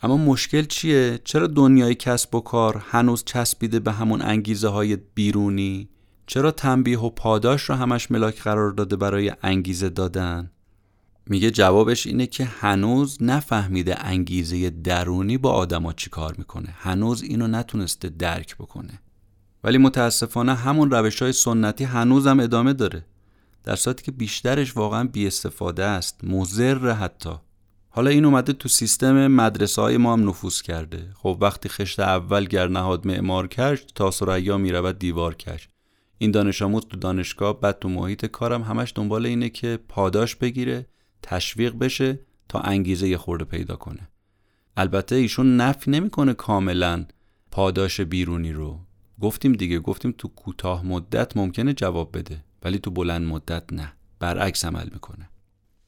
اما 0.01 0.17
مشکل 0.17 0.63
چیه؟ 0.63 1.19
چرا 1.23 1.47
دنیای 1.47 1.95
کسب 1.95 2.35
و 2.35 2.39
کار 2.39 2.83
هنوز 2.89 3.23
چسبیده 3.25 3.79
به 3.79 3.91
همون 3.91 4.21
انگیزه 4.21 4.67
های 4.67 4.97
بیرونی؟ 5.15 5.89
چرا 6.27 6.51
تنبیه 6.51 6.99
و 6.99 7.09
پاداش 7.09 7.61
رو 7.61 7.75
همش 7.75 8.11
ملاک 8.11 8.41
قرار 8.41 8.71
داده 8.71 8.95
برای 8.95 9.31
انگیزه 9.43 9.89
دادن؟ 9.89 10.51
میگه 11.27 11.51
جوابش 11.51 12.07
اینه 12.07 12.27
که 12.27 12.45
هنوز 12.45 13.17
نفهمیده 13.21 14.05
انگیزه 14.05 14.69
درونی 14.69 15.37
با 15.37 15.51
آدما 15.51 15.93
چی 15.93 16.09
کار 16.09 16.35
می‌کنه. 16.37 16.69
هنوز 16.77 17.23
اینو 17.23 17.47
نتونسته 17.47 18.09
درک 18.09 18.55
بکنه. 18.55 18.99
ولی 19.63 19.77
متاسفانه 19.77 20.55
همون 20.55 20.91
روش 20.91 21.21
های 21.21 21.33
سنتی 21.33 21.83
هنوزم 21.83 22.39
ادامه 22.39 22.73
داره. 22.73 23.05
در 23.63 23.75
صورتی 23.75 24.03
که 24.03 24.11
بیشترش 24.11 24.77
واقعا 24.77 25.03
بی 25.03 25.27
استفاده 25.27 25.85
است. 25.85 26.19
مزر 26.23 26.91
حتی. 26.91 27.33
حالا 27.89 28.09
این 28.09 28.25
اومده 28.25 28.53
تو 28.53 28.69
سیستم 28.69 29.27
مدرسه 29.27 29.81
های 29.81 29.97
ما 29.97 30.13
هم 30.13 30.29
نفوذ 30.29 30.61
کرده. 30.61 31.09
خب 31.15 31.37
وقتی 31.41 31.69
خشت 31.69 31.99
اول 31.99 32.45
گر 32.45 32.67
نهاد 32.67 33.07
معمار 33.07 33.47
کش 33.47 33.85
تا 33.95 34.11
سریا 34.11 34.57
می‌رود 34.57 34.99
دیوار 34.99 35.35
کش 35.35 35.69
این 36.17 36.31
دانش 36.31 36.61
آموز 36.61 36.85
تو 36.85 36.97
دانشگاه 36.97 37.59
بعد 37.59 37.79
تو 37.79 37.89
محیط 37.89 38.25
کارم 38.25 38.61
همش 38.61 38.93
دنبال 38.95 39.25
اینه 39.25 39.49
که 39.49 39.79
پاداش 39.89 40.35
بگیره 40.35 40.85
تشویق 41.21 41.75
بشه 41.75 42.19
تا 42.49 42.59
انگیزه 42.59 43.07
یه 43.07 43.17
خورده 43.17 43.45
پیدا 43.45 43.75
کنه. 43.75 44.07
البته 44.77 45.15
ایشون 45.15 45.57
نفی 45.57 45.91
نمی‌کنه 45.91 46.33
کاملا 46.33 47.05
پاداش 47.51 48.01
بیرونی 48.01 48.51
رو. 48.51 48.79
گفتیم 49.21 49.53
دیگه 49.53 49.79
گفتیم 49.79 50.15
تو 50.17 50.27
کوتاه 50.27 50.85
مدت 50.85 51.37
ممکنه 51.37 51.73
جواب 51.73 52.17
بده 52.17 52.43
ولی 52.63 52.79
تو 52.79 52.91
بلند 52.91 53.27
مدت 53.27 53.73
نه. 53.73 53.93
برعکس 54.19 54.65
عمل 54.65 54.89
می‌کنه. 54.93 55.29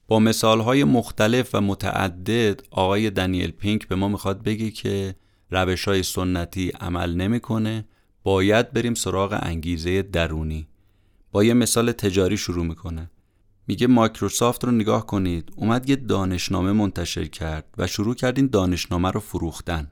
با 0.07 0.19
مثال 0.19 0.60
های 0.60 0.84
مختلف 0.84 1.55
و 1.55 1.62
متعدد 1.62 2.62
آقای 2.72 3.10
دنیل 3.10 3.51
پینک 3.51 3.88
به 3.88 3.96
ما 3.96 4.07
می‌خواد 4.07 4.43
بگه 4.43 4.72
که 4.72 5.15
روش 5.51 5.88
های 5.88 6.03
سنتی 6.03 6.69
عمل 6.69 7.15
نمی‌کنه. 7.15 7.86
باید 8.27 8.72
بریم 8.72 8.93
سراغ 8.93 9.39
انگیزه 9.41 10.01
درونی. 10.01 10.67
با 11.31 11.43
یه 11.43 11.53
مثال 11.53 11.91
تجاری 11.91 12.38
شروع 12.38 12.65
می‌کنه. 12.65 13.12
میگه 13.67 13.88
مایکروسافت 13.88 14.65
رو 14.65 14.72
نگاه 14.72 15.05
کنید. 15.05 15.51
اومد 15.55 15.89
یه 15.89 15.96
دانشنامه 15.96 16.72
منتشر 16.72 17.25
کرد 17.25 17.65
و 17.77 17.88
شروع 17.88 18.15
کرد 18.15 18.38
این 18.38 18.48
دانشنامه 18.48 19.12
رو 19.12 19.19
فروختن. 19.19 19.91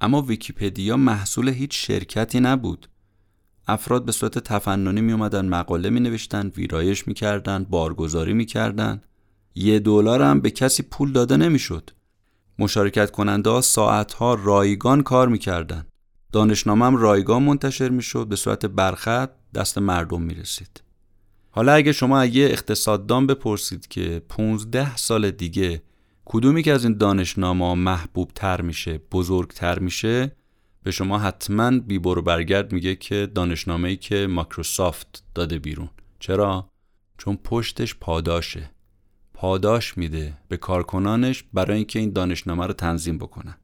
اما 0.00 0.22
ویکیپدیا 0.22 0.96
محصول 0.96 1.48
هیچ 1.48 1.86
شرکتی 1.86 2.40
نبود. 2.40 2.88
افراد 3.66 4.04
به 4.04 4.12
صورت 4.12 4.38
تفننی 4.38 5.00
می 5.00 5.12
اومدن 5.12 5.48
مقاله 5.48 5.90
می 5.90 6.00
نوشتن 6.00 6.52
ویرایش 6.56 7.08
می 7.08 7.14
کردن 7.14 7.64
بارگذاری 7.64 8.32
می 8.32 8.46
یه 9.54 9.78
دلار 9.78 10.22
هم 10.22 10.40
به 10.40 10.50
کسی 10.50 10.82
پول 10.82 11.12
داده 11.12 11.36
نمی‌شد. 11.36 11.90
مشارکت 12.58 13.10
کننده 13.10 13.50
ها 13.50 13.60
ساعت 13.60 14.12
ها 14.12 14.34
رایگان 14.34 15.02
کار 15.02 15.28
می 15.28 15.38
کردن. 15.38 15.87
دانشنامم 16.32 16.96
رایگان 16.96 17.42
منتشر 17.42 17.88
می‌شد 17.88 18.26
به 18.26 18.36
صورت 18.36 18.66
برخط 18.66 19.30
دست 19.54 19.78
مردم 19.78 20.22
می 20.22 20.34
رسید. 20.34 20.82
حالا 21.50 21.72
اگه 21.72 21.92
شما 21.92 22.20
اگه 22.20 22.42
اقتصاددان 22.42 23.26
بپرسید 23.26 23.86
که 23.86 24.22
15 24.28 24.96
سال 24.96 25.30
دیگه 25.30 25.82
کدومی 26.24 26.62
که 26.62 26.72
از 26.72 26.84
این 26.84 26.96
دانشنامه 26.96 27.74
محبوب 27.74 28.30
تر 28.34 28.60
میشه 28.60 29.00
بزرگتر 29.12 29.78
میشه 29.78 30.32
به 30.82 30.90
شما 30.90 31.18
حتما 31.18 31.78
بی 31.78 31.98
برو 31.98 32.22
برگرد 32.22 32.72
میگه 32.72 32.96
که 32.96 33.28
دانشنامه 33.34 33.88
ای 33.88 33.96
که 33.96 34.26
مایکروسافت 34.26 35.22
داده 35.34 35.58
بیرون. 35.58 35.90
چرا؟ 36.18 36.70
چون 37.18 37.36
پشتش 37.36 37.94
پاداشه. 37.94 38.70
پاداش 39.34 39.98
میده 39.98 40.38
به 40.48 40.56
کارکنانش 40.56 41.44
برای 41.52 41.76
اینکه 41.76 41.98
این 41.98 42.12
دانشنامه 42.12 42.66
رو 42.66 42.72
تنظیم 42.72 43.18
بکنن. 43.18 43.56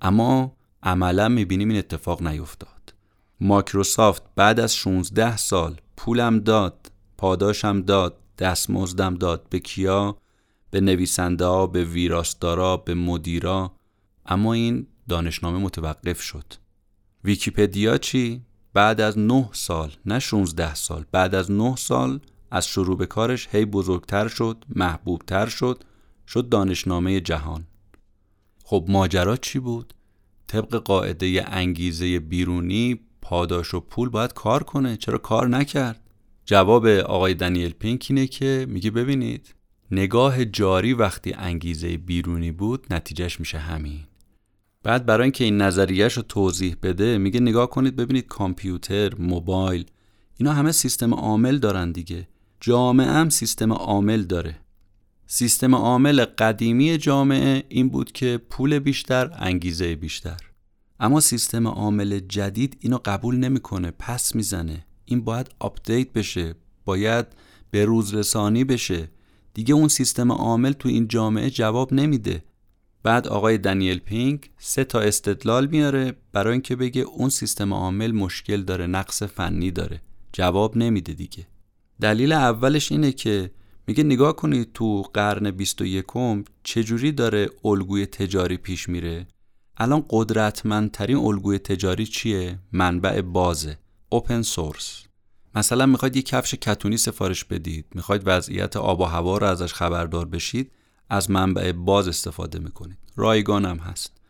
اما 0.00 0.56
عملا 0.82 1.28
می‌بینیم 1.28 1.68
این 1.68 1.78
اتفاق 1.78 2.22
نیفتاد. 2.22 2.94
مایکروسافت 3.40 4.22
بعد 4.36 4.60
از 4.60 4.76
16 4.76 5.36
سال 5.36 5.76
پولم 5.96 6.38
داد 6.38 6.92
پاداشم 7.18 7.80
داد 7.80 8.16
دستمزدم 8.38 9.14
داد 9.14 9.46
به 9.50 9.58
کیا؟ 9.58 10.16
به 10.70 10.80
نویسنده 10.80 11.44
ها 11.44 11.66
به 11.66 11.84
ویراستارا 11.84 12.76
به 12.76 12.94
مدیرا. 12.94 13.72
اما 14.26 14.52
این 14.52 14.86
دانشنامه 15.08 15.58
متوقف 15.58 16.20
شد. 16.20 16.44
ویکیپدیا 17.24 17.98
چی؟ 17.98 18.42
بعد 18.74 19.00
از 19.00 19.18
9 19.18 19.48
سال 19.52 19.92
نه 20.06 20.18
16 20.18 20.74
سال 20.74 21.04
بعد 21.12 21.34
از 21.34 21.50
9 21.50 21.76
سال 21.76 22.20
از 22.50 22.66
شروع 22.66 22.98
به 22.98 23.06
کارش 23.06 23.48
هی 23.52 23.64
بزرگتر 23.64 24.28
شد 24.28 24.64
محبوبتر 24.68 25.46
شد 25.46 25.84
شد 26.28 26.48
دانشنامه 26.48 27.20
جهان. 27.20 27.66
خب 28.64 28.84
ماجرا 28.88 29.36
چی 29.36 29.58
بود؟ 29.58 29.94
طبق 30.50 30.74
قاعده 30.74 31.44
انگیزه 31.46 32.18
بیرونی 32.18 33.00
پاداش 33.22 33.74
و 33.74 33.80
پول 33.80 34.08
باید 34.08 34.32
کار 34.32 34.62
کنه. 34.62 34.96
چرا 34.96 35.18
کار 35.18 35.48
نکرد؟ 35.48 36.00
جواب 36.44 36.86
آقای 36.86 37.34
دنیل 37.34 37.70
پینک 37.70 38.06
اینه 38.10 38.26
که 38.26 38.66
میگه 38.68 38.90
ببینید 38.90 39.54
نگاه 39.90 40.44
جاری 40.44 40.92
وقتی 40.92 41.32
انگیزه 41.32 41.96
بیرونی 41.96 42.52
بود 42.52 42.86
نتیجهش 42.90 43.40
میشه 43.40 43.58
همین. 43.58 44.00
بعد 44.82 45.06
برای 45.06 45.22
اینکه 45.22 45.44
این 45.44 45.56
نظریهش 45.56 46.12
رو 46.12 46.22
توضیح 46.22 46.76
بده 46.82 47.18
میگه 47.18 47.40
نگاه 47.40 47.70
کنید 47.70 47.96
ببینید 47.96 48.26
کامپیوتر 48.26 49.14
موبایل 49.14 49.84
اینا 50.36 50.52
همه 50.52 50.72
سیستم 50.72 51.14
عامل 51.14 51.58
دارن 51.58 51.92
دیگه. 51.92 52.28
جامعه 52.60 53.10
هم 53.10 53.28
سیستم 53.28 53.72
عامل 53.72 54.22
داره. 54.22 54.60
سیستم 55.32 55.74
عامل 55.74 56.24
قدیمی 56.24 56.98
جامعه 56.98 57.62
این 57.68 57.88
بود 57.88 58.12
که 58.12 58.40
پول 58.50 58.78
بیشتر 58.78 59.30
انگیزه 59.34 59.94
بیشتر. 59.94 60.36
اما 61.00 61.20
سیستم 61.20 61.68
عامل 61.68 62.18
جدید 62.18 62.76
اینو 62.80 62.98
قبول 63.04 63.36
نمی‌کنه 63.36 63.90
پس 63.90 64.34
می‌زنه. 64.34 64.86
این 65.04 65.20
باید 65.24 65.50
آپدیت 65.58 66.12
بشه 66.12 66.54
باید 66.84 67.26
به 67.70 67.84
روز 67.84 68.14
رسانی 68.14 68.64
بشه. 68.64 69.10
دیگه 69.54 69.74
اون 69.74 69.88
سیستم 69.88 70.32
عامل 70.32 70.72
تو 70.72 70.88
این 70.88 71.08
جامعه 71.08 71.50
جواب 71.50 71.94
نمیده. 71.94 72.44
بعد 73.02 73.28
آقای 73.28 73.58
دنیل 73.58 73.98
پینک 73.98 74.50
سه 74.58 74.84
تا 74.84 75.00
استدلال 75.00 75.66
میاره 75.66 76.14
برای 76.32 76.52
اینکه 76.52 76.76
بگه 76.76 77.02
اون 77.02 77.28
سیستم 77.28 77.74
عامل 77.74 78.12
مشکل 78.12 78.62
داره 78.62 78.86
نقص 78.86 79.22
فنی 79.22 79.70
داره. 79.70 80.00
جواب 80.32 80.76
نمیده 80.76 81.12
دیگه. 81.12 81.46
دلیل 82.00 82.32
اولش 82.32 82.92
اینه 82.92 83.12
که 83.12 83.50
میگه 83.90 84.04
نگاه 84.04 84.36
کنید 84.36 84.72
تو 84.74 85.02
قرن 85.02 85.50
21 85.50 86.04
چجوری 86.62 87.12
داره 87.12 87.50
الگوی 87.64 88.06
تجاری 88.06 88.56
پیش 88.56 88.88
میره؟ 88.88 89.26
الان 89.76 90.04
قدرتمندترین 90.10 91.16
الگوی 91.16 91.58
تجاری 91.58 92.06
چیه؟ 92.06 92.58
منبع 92.72 93.20
بازه. 93.20 93.78
open 94.08 94.42
source 94.42 95.02
مثلا 95.54 95.86
می‌خواید 95.86 96.16
یه 96.16 96.22
کفش 96.22 96.54
کتونی 96.54 96.96
سفارش 96.96 97.44
بدید. 97.44 97.86
می‌خواید 97.94 98.22
وضعیت 98.24 98.76
آب 98.76 99.00
و 99.00 99.04
هوا 99.04 99.38
رو 99.38 99.46
ازش 99.46 99.74
خبردار 99.74 100.26
بشید. 100.26 100.72
از 101.08 101.30
منبع 101.30 101.72
باز 101.72 102.08
استفاده 102.08 102.58
می‌کنید. 102.58 102.98
رایگان 103.16 103.64
هم 103.64 103.78
هست. 103.78 104.20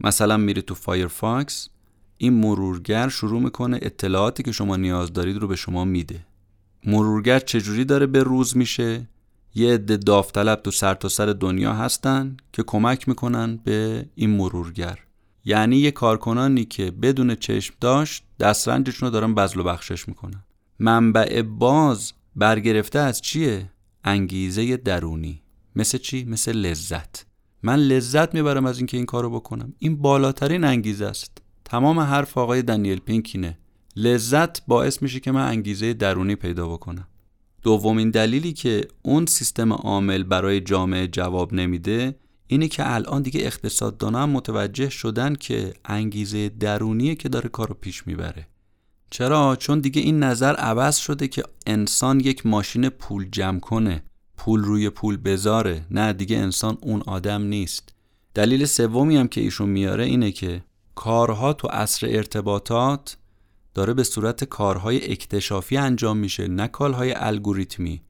مثلا 0.00 0.36
میرید 0.36 0.64
تو 0.64 0.74
فایرفاکس 0.74 1.68
این 2.16 2.32
مرورگر 2.32 3.08
شروع 3.08 3.42
می‌کنه 3.42 3.78
اطلاعاتی 3.82 4.42
که 4.42 4.52
شما 4.52 4.76
نیاز 4.76 5.12
دارید 5.12 5.36
رو 5.36 5.48
به 5.48 5.56
شما 5.56 5.84
میده. 5.84 6.26
مرورگر 6.84 7.38
چجوری 7.38 7.84
داره 7.84 8.06
به 8.06 8.22
روز 8.22 8.56
میشه؟ 8.56 9.08
یه 9.54 9.74
عده 9.74 9.96
داوطلب 9.96 10.62
تو 10.62 10.70
سر 10.70 10.94
تا 10.94 11.08
سر 11.08 11.26
دنیا 11.26 11.72
هستن 11.74 12.36
که 12.52 12.62
کمک 12.62 13.08
می‌کنن 13.08 13.56
به 13.64 14.06
این 14.14 14.30
مرورگر. 14.30 14.98
یعنی 15.44 15.76
یه 15.76 15.90
کارکنانی 15.90 16.64
که 16.64 16.90
بدون 16.90 17.34
چشم 17.34 17.74
داشت 17.80 18.24
دسترنجشون 18.40 19.06
رو 19.06 19.12
دارن 19.12 19.34
بزل 19.34 19.60
و 19.60 19.64
بخشش 19.64 20.08
می‌کنن. 20.08 20.44
منبع 20.78 21.42
باز 21.42 22.12
برگرفته 22.36 22.98
از 22.98 23.20
چیه؟ 23.20 23.70
انگیزه 24.04 24.76
درونی. 24.76 25.42
مثل 25.76 25.98
چی؟ 25.98 26.24
مثل 26.24 26.52
لذت. 26.52 27.26
من 27.62 27.78
لذت 27.78 28.34
می‌برم 28.34 28.66
از 28.66 28.78
اینکه 28.78 28.96
این 28.96 29.06
کارو 29.06 29.30
بکنم. 29.30 29.72
این 29.78 29.96
بالاترین 29.96 30.64
انگیزه 30.64 31.06
است. 31.06 31.42
تمام 31.64 32.00
حرف 32.00 32.38
آقای 32.38 32.62
دنیل 32.62 32.98
پینکینه. 32.98 33.58
لذت 33.96 34.66
باعث 34.66 35.02
میشه 35.02 35.20
که 35.20 35.32
من 35.32 35.48
انگیزه 35.48 35.92
درونی 35.92 36.34
پیدا 36.34 36.68
بکنم. 36.68 37.08
دومین 37.62 38.10
دلیلی 38.10 38.52
که 38.52 38.88
اون 39.02 39.26
سیستم 39.26 39.72
عامل 39.72 40.22
برای 40.22 40.60
جامعه 40.60 41.06
جواب 41.06 41.54
نمیده 41.54 42.14
اینه 42.46 42.68
که 42.68 42.94
الان 42.94 43.22
دیگه 43.22 43.40
اقتصاددانا 43.40 44.22
هم 44.22 44.30
متوجه 44.30 44.88
شدن 44.88 45.34
که 45.34 45.74
انگیزه 45.84 46.48
درونیه 46.48 47.14
که 47.14 47.28
داره 47.28 47.48
کارو 47.48 47.74
پیش 47.74 48.06
می‌بره. 48.06 48.46
چرا؟ 49.10 49.56
چون 49.56 49.80
دیگه 49.80 50.02
این 50.02 50.22
نظر 50.22 50.54
عوض 50.54 50.96
شده 50.96 51.28
که 51.28 51.42
انسان 51.66 52.20
یک 52.20 52.46
ماشین 52.46 52.88
پول 52.88 53.28
جمع 53.32 53.60
کنه 53.60 54.02
پول 54.36 54.62
روی 54.62 54.90
پول 54.90 55.16
بذاره. 55.16 55.86
نه 55.90 56.12
دیگه 56.12 56.36
انسان 56.36 56.78
اون 56.80 57.02
آدم 57.06 57.42
نیست. 57.42 57.94
دلیل 58.34 58.64
سومی 58.64 59.16
هم 59.16 59.28
که 59.28 59.40
ایشون 59.40 59.68
میاره 59.68 60.04
اینه 60.04 60.32
که 60.32 60.62
کارها 60.94 61.52
تو 61.52 61.68
عصر 61.68 62.06
ارتباطات 62.10 63.16
داره 63.74 63.94
به 63.94 64.04
صورت 64.04 64.44
کارهای 64.44 65.12
اکتشافی 65.12 65.76
انجام 65.76 66.16
میشه 66.16 66.48
نه 66.48 66.68
کارهای 66.68 67.12
الگوریتمی. 67.12 68.02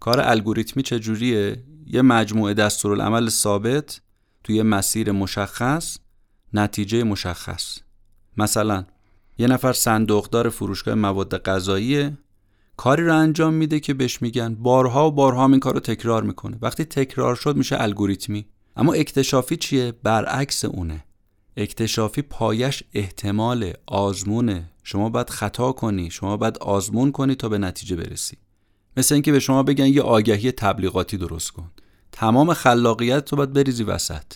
کار 0.00 0.20
الگوریتمی 0.20 0.82
چجوریه؟ 0.82 1.62
یه 1.86 2.02
مجموعه 2.02 2.54
دستورالعمل 2.54 3.28
ثابت 3.28 4.00
توی 4.44 4.62
مسیر 4.62 5.12
مشخص 5.12 5.98
نتیجه 6.52 7.04
مشخص. 7.04 7.78
مثلا 8.36 8.84
یه 9.38 9.46
نفر 9.46 9.72
صندوقدار 9.72 10.48
فروشگاه 10.48 10.94
مواد 10.94 11.42
غذایی 11.42 12.16
کاری 12.76 13.04
رو 13.04 13.16
انجام 13.16 13.54
میده 13.54 13.80
که 13.80 13.94
بهش 13.94 14.22
میگن 14.22 14.54
بارها 14.54 15.08
و 15.08 15.12
بارها 15.12 15.46
این 15.46 15.60
کار 15.60 15.74
رو 15.74 15.80
تکرار 15.80 16.22
می‌کنه. 16.22 16.58
وقتی 16.62 16.84
تکرار 16.84 17.34
شد 17.34 17.56
میشه 17.56 17.82
الگوریتمی. 17.82 18.46
اما 18.76 18.92
اکتشافی 18.92 19.56
چیه؟ 19.56 19.92
برعکس 20.02 20.64
اونه. 20.64 21.04
اکتشافی 21.56 22.22
پایش 22.22 22.82
احتمال 22.94 23.72
آزمونه 23.86 24.70
شما 24.82 25.08
باید 25.08 25.30
خطا 25.30 25.72
کنی. 25.72 26.10
شما 26.10 26.36
باید 26.36 26.58
آزمون 26.58 27.12
کنی 27.12 27.34
تا 27.34 27.48
به 27.48 27.58
نتیجه 27.58 27.96
برسی. 27.96 28.36
مثل 28.96 29.14
اینکه 29.14 29.32
به 29.32 29.38
شما 29.38 29.62
بگن 29.62 29.86
یه 29.86 30.02
آگهی 30.02 30.52
تبلیغاتی 30.52 31.16
درست 31.16 31.50
کن. 31.50 31.70
تمام 32.12 32.54
خلاقیت 32.54 33.24
تو 33.24 33.36
باید 33.36 33.52
بریزی 33.52 33.84
وسط. 33.84 34.32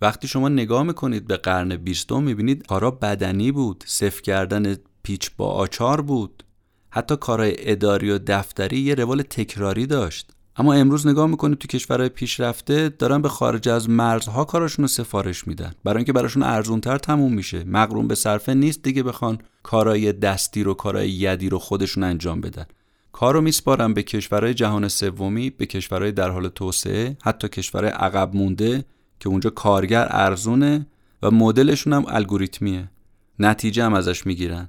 وقتی 0.00 0.28
شما 0.28 0.48
نگاه 0.48 0.82
می‌کنید 0.82 1.26
به 1.26 1.36
قرن 1.36 1.76
بیستم 1.76 2.22
می‌بینید 2.22 2.66
کارا 2.66 2.90
بدنی 2.90 3.52
بود. 3.52 3.84
صف 3.86 4.22
کردن 4.22 4.76
پیچ 5.02 5.30
با 5.36 5.50
آچار 5.50 6.00
بود. 6.00 6.44
حتی 6.90 7.16
کارهای 7.16 7.54
اداری 7.58 8.10
و 8.10 8.18
دفتری 8.18 8.80
یه 8.80 8.94
روال 8.94 9.22
تکراری 9.22 9.86
داشت. 9.86 10.30
اما 10.56 10.74
امروز 10.74 11.06
نگاه 11.06 11.26
می‌کنید 11.26 11.58
تو 11.58 11.68
کشورهای 11.68 12.08
پیشرفته 12.08 12.88
دارن 12.88 13.22
به 13.22 13.28
خارج 13.28 13.68
از 13.68 13.90
مرزها 13.90 14.44
کاراشون 14.44 14.82
رو 14.82 14.88
سفارش 14.88 15.46
میدن. 15.46 15.72
برای 15.84 15.96
اینکه 15.96 16.12
براشون 16.12 16.42
ارزونتر 16.42 16.98
تموم 16.98 17.34
میشه. 17.34 17.64
مقرون 17.64 18.08
به 18.08 18.14
صرفه 18.14 18.54
نیست 18.54 18.82
دیگه 18.82 19.02
بخوان 19.02 19.38
کارهای 19.62 20.12
دستی 20.12 20.62
رو 20.62 20.74
کارهای 20.74 21.10
یدی 21.10 21.48
رو 21.48 21.58
خودشون 21.58 22.04
انجام 22.04 22.40
بدن. 22.40 22.66
کار 23.12 23.34
رو 23.34 23.40
میسپارن 23.40 23.94
به 23.94 24.02
کشورهای 24.02 24.54
جهان 24.54 24.88
سومی 24.88 25.50
به 25.50 25.66
کشورهای 25.66 26.12
در 26.12 26.30
حال 26.30 26.48
توسعه 26.48 27.16
حتی 27.22 27.48
کشورهای 27.48 27.92
عقب 27.92 28.36
مونده 28.36 28.84
که 29.20 29.28
اونجا 29.28 29.50
کارگر 29.50 30.06
ارزونه 30.10 30.86
و 31.22 31.30
مدلشون 31.30 31.92
هم 31.92 32.04
الگوریتمیه. 32.08 32.90
نتیجه 33.38 33.84
هم 33.84 33.94
ازش 33.94 34.26
می‌گیرن. 34.26 34.68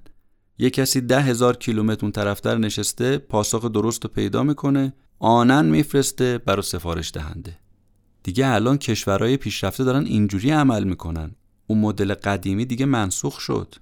یه 0.58 0.70
کسی 0.70 1.02
ده 1.02 1.22
هزار 1.22 1.58
کیلومتر 1.58 2.06
اون 2.06 2.12
طرفتر 2.12 2.58
نشسته 2.58 3.18
پاسخ 3.18 3.66
درست 3.66 4.04
رو 4.04 4.10
پیدا 4.10 4.44
می‌کنه 4.44 4.94
آنن 5.24 5.66
میفرسته 5.66 6.38
برای 6.38 6.62
سفارش 6.62 7.12
دهنده. 7.12 7.58
دیگه 8.24 8.48
الان 8.48 8.78
کشورهای 8.78 9.38
پیشرفته 9.38 9.84
دارن 9.84 10.06
اینجوری 10.06 10.52
عمل 10.52 10.84
می‌کنن. 10.84 11.36
اون 11.68 11.80
مدل 11.80 12.14
قدیمی 12.14 12.66
دیگه 12.66 12.86
منسوخ 12.86 13.40
شد. 13.40 13.76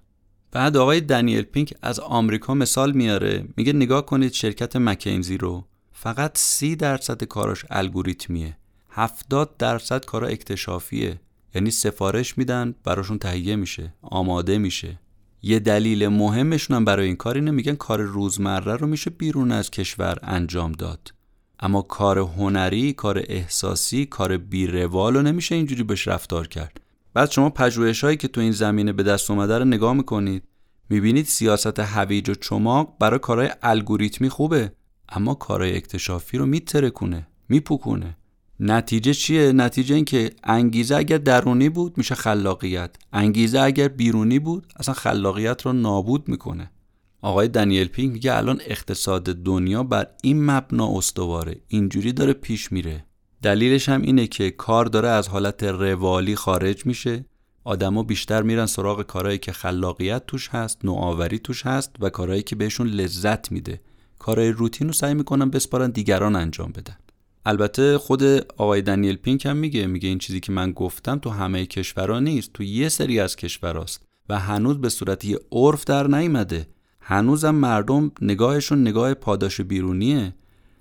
بعد 0.52 0.78
آقای 0.78 1.02
دنیل 1.02 1.42
پینک 1.42 1.74
از 1.82 2.00
آمریکا 2.00 2.54
مثال 2.54 2.92
میاره. 2.92 3.48
میگه 3.58 3.74
نگاه 3.74 4.06
کنید 4.06 4.34
شرکت 4.34 4.76
مکینزی 4.76 5.38
رو. 5.38 5.66
فقط 5.92 6.38
سی 6.38 6.76
درصد 6.76 7.24
کاراش 7.24 7.66
الگوریتمیه. 7.70 8.58
70 8.90 9.58
درصد 9.58 10.06
کارا 10.06 10.28
اکتشافیه. 10.28 11.20
یعنی 11.56 11.72
سفارش 11.72 12.38
میدن 12.38 12.76
براشون 12.84 13.18
تهیه 13.18 13.56
میشه 13.56 13.94
آماده 14.02 14.58
میشه. 14.58 15.00
یه 15.42 15.60
دلیل 15.60 16.08
مهمشون 16.08 16.76
هم 16.78 16.86
برای 16.86 17.08
این 17.08 17.16
کار 17.16 17.36
اینه 17.36 17.52
میگن 17.52 17.76
کار 17.76 18.02
روزمره 18.02 18.76
رو 18.76 18.88
میشه 18.88 19.10
بیرون 19.10 19.52
از 19.52 19.72
کشور 19.72 20.18
انجام 20.22 20.72
داد. 20.72 21.19
اما 21.60 21.82
کار 21.82 22.20
هنری، 22.20 22.94
کار 22.94 23.24
احساسی، 23.28 24.06
کار 24.06 24.38
بیروال 24.38 25.14
رو 25.16 25.22
نمیشه 25.22 25.56
اینجوری 25.56 25.84
بهش 25.84 26.08
رفتار 26.08 26.48
کرد. 26.48 26.82
بعد 27.14 27.32
شما 27.32 27.50
پژوهش 27.50 28.04
هایی 28.04 28.18
که 28.18 28.28
تو 28.28 28.42
این 28.42 28.52
زمینه 28.52 28.94
به 28.94 29.04
دست 29.04 29.32
اومده 29.32 29.58
رو 29.58 29.66
نگاه 29.66 29.94
می‌کنید. 29.94 30.44
می‌بینید 30.90 31.26
سیاست 31.26 31.80
هویج 31.80 32.30
و 32.30 32.34
چماق 32.34 32.96
برای 33.00 33.20
کارهای 33.20 33.50
الگوریتمی 33.62 34.30
خوبه 34.30 34.72
اما 35.10 35.34
کارهای 35.34 35.76
اکتشافی 35.76 36.38
رو 36.38 36.46
میترکونه 36.46 37.28
میپوکونه. 37.50 38.18
نتیجه 38.60 39.14
چیه؟ 39.14 39.52
نتیجه 39.52 39.96
این 39.96 40.06
که 40.06 40.32
انگیزه 40.44 40.96
اگر 40.96 41.18
درونی 41.18 41.70
بود 41.70 41.98
میشه 41.98 42.16
خلاقیت. 42.16 42.96
انگیزه 43.14 43.60
اگر 43.60 43.88
بیرونی 43.88 44.40
بود 44.40 44.74
اصلا 44.80 44.94
خلاقیت 44.94 45.62
رو 45.62 45.74
نابود 45.74 46.30
می‌کنه. 46.30 46.72
آقای 47.22 47.48
دنیل 47.48 47.88
پینک 47.88 48.14
میگه 48.14 48.38
الان 48.38 48.62
اقتصاد 48.66 49.24
دنیا 49.24 49.84
بر 49.84 50.08
این 50.24 50.46
مبنا 50.46 50.98
استواره. 50.98 51.56
اینجوری 51.68 52.14
داره 52.14 52.34
پیش 52.34 52.72
میره. 52.72 53.06
دلیلش 53.42 53.90
هم 53.90 54.02
اینه 54.02 54.28
که 54.28 54.52
کار 54.52 54.86
داره 54.86 55.10
از 55.10 55.28
حالت 55.28 55.64
روالی 55.64 56.36
خارج 56.36 56.86
میشه. 56.86 57.26
آدما 57.64 58.04
بیشتر 58.04 58.42
میرن 58.42 58.66
سراغ 58.66 59.04
کارهایی 59.04 59.38
که 59.38 59.52
خلاقیت 59.52 60.26
توش 60.28 60.50
هست 60.50 60.86
نوآوری 60.86 61.40
توش 61.40 61.66
هست 61.66 61.96
و 62.00 62.10
کارهایی 62.10 62.44
که 62.44 62.56
بهشون 62.56 62.88
لذت 62.88 63.52
میده. 63.52 63.82
کارهای 64.20 64.52
روتین 64.52 64.88
رو 64.88 64.94
سعی 64.94 65.14
می‌کنن 65.14 65.50
بسپارن 65.50 65.90
دیگران 65.90 66.36
انجام 66.36 66.72
بدن. 66.72 66.98
البته 67.46 67.98
خود 67.98 68.24
آقای 68.58 68.82
دنیل 68.82 69.16
پینک 69.16 69.46
هم 69.46 69.58
میگه 69.58 69.88
میگه 69.88 70.10
این 70.10 70.18
چیزی 70.18 70.40
که 70.40 70.52
من 70.52 70.72
گفتم 70.72 71.20
تو 71.20 71.30
همه 71.30 71.66
کشورها 71.66 72.20
نیست 72.20 72.54
تو 72.54 72.64
یه 72.64 72.90
سری 72.90 73.20
از 73.20 73.36
کشوراست 73.36 74.06
و 74.30 74.40
هنوز 74.40 74.78
به 74.78 74.90
صورت 74.90 75.26
یه 75.26 75.40
عرف 75.52 75.84
در 75.84 76.08
نیامده. 76.08 76.68
هنوزم 77.10 77.56
مردم 77.56 78.12
نگاهشون 78.22 78.82
نگاه 78.82 79.14
پاداش 79.14 79.62
بیرونیه. 79.62 80.34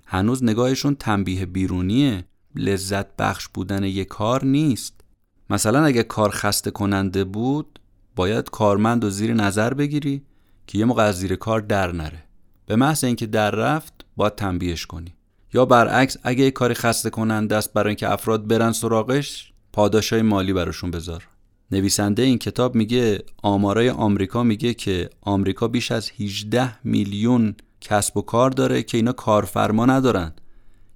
هنوز 0.05 0.43
نگاهشون 0.43 0.95
تنبیه 0.95 1.45
بیرونیه. 1.45 2.25
لذت 2.55 3.15
بخش 3.15 3.47
بودن 3.47 3.83
یه 3.83 4.05
کار 4.05 4.45
نیست. 4.45 5.01
مثلا 5.49 5.83
اگه 5.85 6.03
کار 6.03 6.29
خسته 6.29 6.71
کننده 6.71 7.23
بود 7.23 7.79
باید 8.15 8.49
کارمند 8.49 9.03
و 9.03 9.09
زیر 9.09 9.33
نظر 9.33 9.73
بگیری 9.73 10.21
که 10.67 10.77
یه 10.77 10.85
موقع 10.85 11.03
از 11.03 11.19
زیر 11.19 11.35
کار 11.35 11.61
در 11.61 11.91
نره. 11.91 12.23
به 12.65 12.75
محض 12.75 13.03
اینکه 13.03 13.25
در 13.25 13.51
رفت 13.51 13.93
باید 14.15 14.35
تنبیهش 14.35 14.85
کنی. 14.85 15.13
یا 15.53 15.65
برعکس 15.65 16.17
اگه 16.23 16.43
یه 16.43 16.51
کاری 16.51 16.73
خسته 16.73 17.09
کننده 17.09 17.55
است 17.55 17.73
برای 17.73 17.89
اینکه 17.89 18.11
افراد 18.11 18.47
برن 18.47 18.71
سراغش 18.71 19.53
پاداشای 19.73 20.21
مالی 20.21 20.53
براشون 20.53 20.91
بذار. 20.91 21.27
نویسنده 21.71 22.21
این 22.21 22.37
کتاب 22.37 22.75
میگه 22.75 23.23
آمارای 23.43 23.89
آمریکا 23.89 24.43
میگه 24.43 24.73
که 24.73 25.09
آمریکا 25.21 25.67
بیش 25.67 25.91
از 25.91 26.11
18 26.19 26.85
میلیون 26.85 27.55
کسب 27.81 28.17
و 28.17 28.21
کار 28.21 28.49
داره 28.49 28.83
که 28.83 28.97
اینا 28.97 29.11
کارفرما 29.11 29.85
ندارن. 29.85 30.33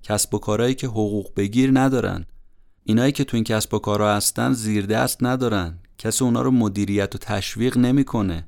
کسب 0.04 0.34
و 0.34 0.38
کارهایی 0.38 0.76
که 0.76 0.88
حقوق 0.88 1.32
بگیر 1.36 1.72
ندارن. 1.74 2.26
اینایی 2.84 3.12
که 3.12 3.24
تو 3.24 3.38
این 3.38 3.44
کسب 3.44 3.74
و 3.74 3.80
کارها 3.80 4.16
هستن 4.16 4.54
زیر 4.54 4.86
دست 4.86 5.24
ندارن. 5.24 5.80
کسی 5.98 6.24
اونا 6.24 6.42
رو 6.42 6.52
مدیریت 6.52 7.16
و 7.16 7.18
تشویق 7.18 7.78
نمی‌کنه. 7.78 8.48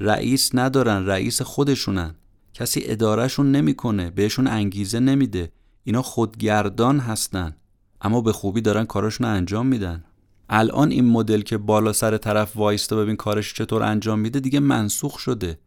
رئیس 0.00 0.50
ندارن 0.54 1.06
رئیس 1.06 1.42
خودشونن. 1.42 2.14
کسی 2.54 2.82
ادارهشون 2.84 3.52
نمی‌کنه 3.52 4.10
بهشون 4.10 4.46
انگیزه 4.46 5.00
نمیده. 5.00 5.52
اینا 5.84 6.02
خودگردان 6.02 6.98
هستن. 6.98 7.56
اما 8.00 8.20
به 8.20 8.32
خوبی 8.32 8.60
دارن 8.60 8.84
کاراشون 8.84 9.26
انجام 9.26 9.66
میدن. 9.66 10.04
الان 10.48 10.90
این 10.90 11.04
مدل 11.04 11.40
که 11.40 11.58
بالا 11.58 11.92
سر 11.92 12.16
طرف 12.16 12.56
وایستا 12.56 12.96
ببین 12.96 13.16
کارش 13.16 13.54
چطور 13.54 13.82
انجام 13.82 14.18
میده 14.18 14.40
دیگه 14.40 14.60
منسوخ 14.60 15.18
شده. 15.18 15.58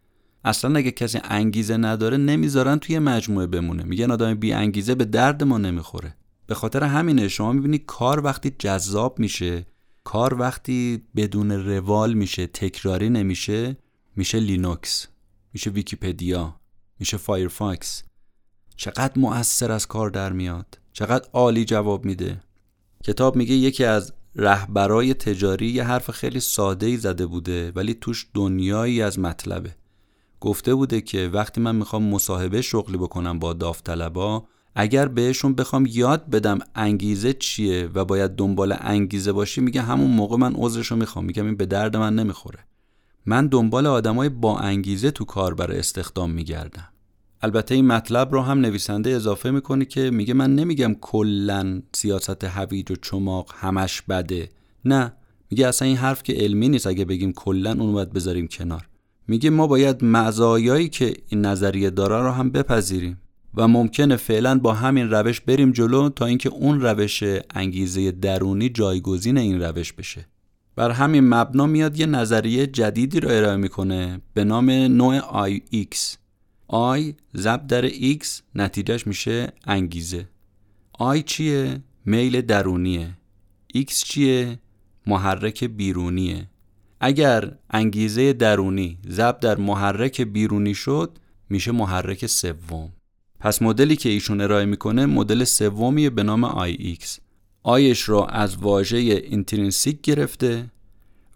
اصلا 0.46 0.76
اگه 0.76 0.92
کسی 0.92 1.20
انگیزه 1.24 1.78
نداره 1.78 2.18
نمی‌ذارن 2.18 2.78
توی 2.78 3.00
مجموعه 3.00 3.48
بمونه. 3.48 3.84
میگن 3.84 4.12
آدم 4.12 4.34
بی 4.34 4.54
انگیزه 4.54 4.96
به 4.96 5.06
درد 5.06 5.44
ما 5.44 5.58
نمی‌خوره. 5.58 6.16
به 6.48 6.56
خاطر 6.56 6.84
همینه 6.84 7.28
شما 7.28 7.52
می‌بینی 7.52 7.78
کار 7.78 8.26
وقتی 8.26 8.56
جذاب 8.60 9.20
میشه 9.20 9.66
کار 10.04 10.34
وقتی 10.34 11.04
بدون 11.16 11.52
روال 11.52 12.14
میشه 12.14 12.48
تکراری 12.48 13.10
نمیشه 13.10 13.78
میشه 14.16 14.40
لینوکس 14.40 15.08
میشه 15.54 15.70
ویکیپدیا 15.70 16.56
میشه 17.00 17.18
فایرفاکس. 17.18 18.04
چقدر 18.76 19.20
مؤثر 19.20 19.72
از 19.72 19.88
کار 19.88 20.10
در 20.10 20.34
میاد. 20.34 20.80
چقدر 20.94 21.30
عالی 21.34 21.66
جواب 21.66 22.06
میده. 22.06 22.42
کتاب 23.04 23.36
میگه 23.36 23.56
یکی 23.56 23.84
از 23.84 24.14
رهبرای 24.38 25.14
تجاری 25.14 25.68
یه 25.68 25.84
حرف 25.84 26.12
خیلی 26.12 26.40
ساده 26.40 26.86
ای 26.86 26.98
زده 26.98 27.26
بوده 27.26 27.72
ولی 27.76 27.94
توش 27.94 28.28
دنیایی 28.34 29.02
از 29.02 29.20
مطلبه. 29.20 29.76
گفته 30.40 30.76
بوده 30.76 31.02
که 31.02 31.30
وقتی 31.34 31.62
من 31.62 31.76
می‌خوام 31.76 32.04
مصاحبه 32.04 32.62
شغلی 32.62 32.98
بکنم 32.98 33.40
با 33.40 33.54
داوطلبا 33.54 34.46
اگر 34.76 35.08
بهشون 35.08 35.56
بخوام 35.56 35.86
یاد 35.90 36.30
بدم 36.30 36.60
انگیزه 36.76 37.34
چیه 37.34 37.90
و 37.94 38.06
باید 38.06 38.32
دنبال 38.32 38.76
انگیزه 38.80 39.32
باشی 39.32 39.62
میگه 39.62 39.82
همون 39.82 40.12
موقع 40.12 40.38
من 40.38 40.54
عذرشو 40.56 40.96
می‌خوام. 40.96 41.26
میگم 41.26 41.46
این 41.46 41.56
به 41.56 41.66
درد 41.66 41.98
من 41.98 42.16
نمی‌خوره. 42.16 42.60
من 43.26 43.48
دنبال 43.48 43.88
آدمای 43.88 44.30
با 44.30 44.60
انگیزه 44.60 45.12
تو 45.12 45.26
کار 45.26 45.54
برای 45.54 45.80
استخدام 45.80 46.32
میگردم. 46.32 46.88
البته 47.42 47.76
این 47.76 47.88
مطلب 47.88 48.34
رو 48.34 48.42
هم 48.42 48.60
نویسنده 48.60 49.10
اضافه 49.10 49.52
می‌کنه 49.52 49.86
که 49.86 50.12
میگه 50.12 50.34
من 50.34 50.56
نمیگم 50.56 50.96
کلا 51.02 51.82
سیاست 51.94 52.44
هویج 52.44 52.92
و 52.92 52.96
چماق 52.96 53.54
همش 53.56 54.02
بده. 54.02 54.50
نه 54.86 55.14
میگه 55.52 55.68
اصلا 55.68 55.88
این 55.88 55.98
حرف 55.98 56.24
که 56.24 56.34
علمی 56.34 56.70
نیست 56.70 56.88
اگه 56.88 57.06
بگیم 57.06 57.34
کلا 57.34 57.72
اون 57.72 57.94
باید 57.94 58.14
بذاریم 58.14 58.48
کنار. 58.48 58.88
میگه 59.28 59.50
ما 59.50 59.68
باید 59.68 60.04
مزایایی 60.04 60.90
که 60.90 61.14
این 61.28 61.42
نظریه 61.42 61.90
داره 61.90 62.22
رو 62.22 62.32
هم 62.32 62.50
بپذیریم 62.50 63.22
و 63.56 63.68
ممکنه 63.68 64.16
فعلا 64.16 64.60
با 64.60 64.74
همین 64.74 65.10
روش 65.10 65.42
بریم 65.42 65.72
جلو 65.72 66.10
تا 66.10 66.26
اینکه 66.26 66.50
اون 66.50 66.82
روش 66.82 67.24
انگیزه 67.50 68.12
درونی 68.12 68.70
جایگزین 68.70 69.38
این 69.38 69.62
روش 69.62 69.94
بشه. 69.94 70.26
بر 70.76 70.92
همین 70.92 71.30
مبنا 71.30 71.66
میاد 71.66 72.00
یه 72.00 72.06
نظریه 72.06 72.68
جدیدی 72.68 73.20
رو 73.20 73.30
ارائه 73.30 73.56
می‌کنه 73.56 74.22
به 74.34 74.44
نام 74.44 74.70
نوع 74.70 75.20
IX 75.50 76.18
I 76.70 77.14
ضرب 77.36 77.68
در 77.68 77.90
X 77.90 78.28
نتیجهش 78.56 79.08
میشه 79.08 79.54
انگیزه. 79.66 80.28
I 81.00 81.24
چیه؟ 81.26 81.82
میل 82.06 82.42
درونیه. 82.42 83.18
X 83.78 83.94
چیه؟ 83.94 84.60
محرک 85.08 85.64
بیرونیه. 85.64 86.50
اگر 87.00 87.58
انگیزه 87.70 88.34
درونی 88.34 88.98
ضرب 89.10 89.40
در 89.40 89.58
محرک 89.58 90.22
بیرونی 90.22 90.76
شد 90.76 91.18
میشه 91.50 91.72
محرک 91.72 92.26
سوم. 92.26 92.92
پس 93.40 93.62
مدلی 93.62 93.96
که 93.96 94.10
ایشون 94.10 94.42
ارائه 94.42 94.66
می‌کنه 94.66 95.06
مدل 95.06 95.44
سومیه 95.44 96.10
به 96.10 96.24
نام 96.24 96.72
IX 96.72 97.20
I 97.64 97.79
ش 97.79 98.10
را 98.10 98.26
از 98.26 98.58
واژه 98.58 98.98
intrinsic 98.98 100.02
گرفته 100.02 100.72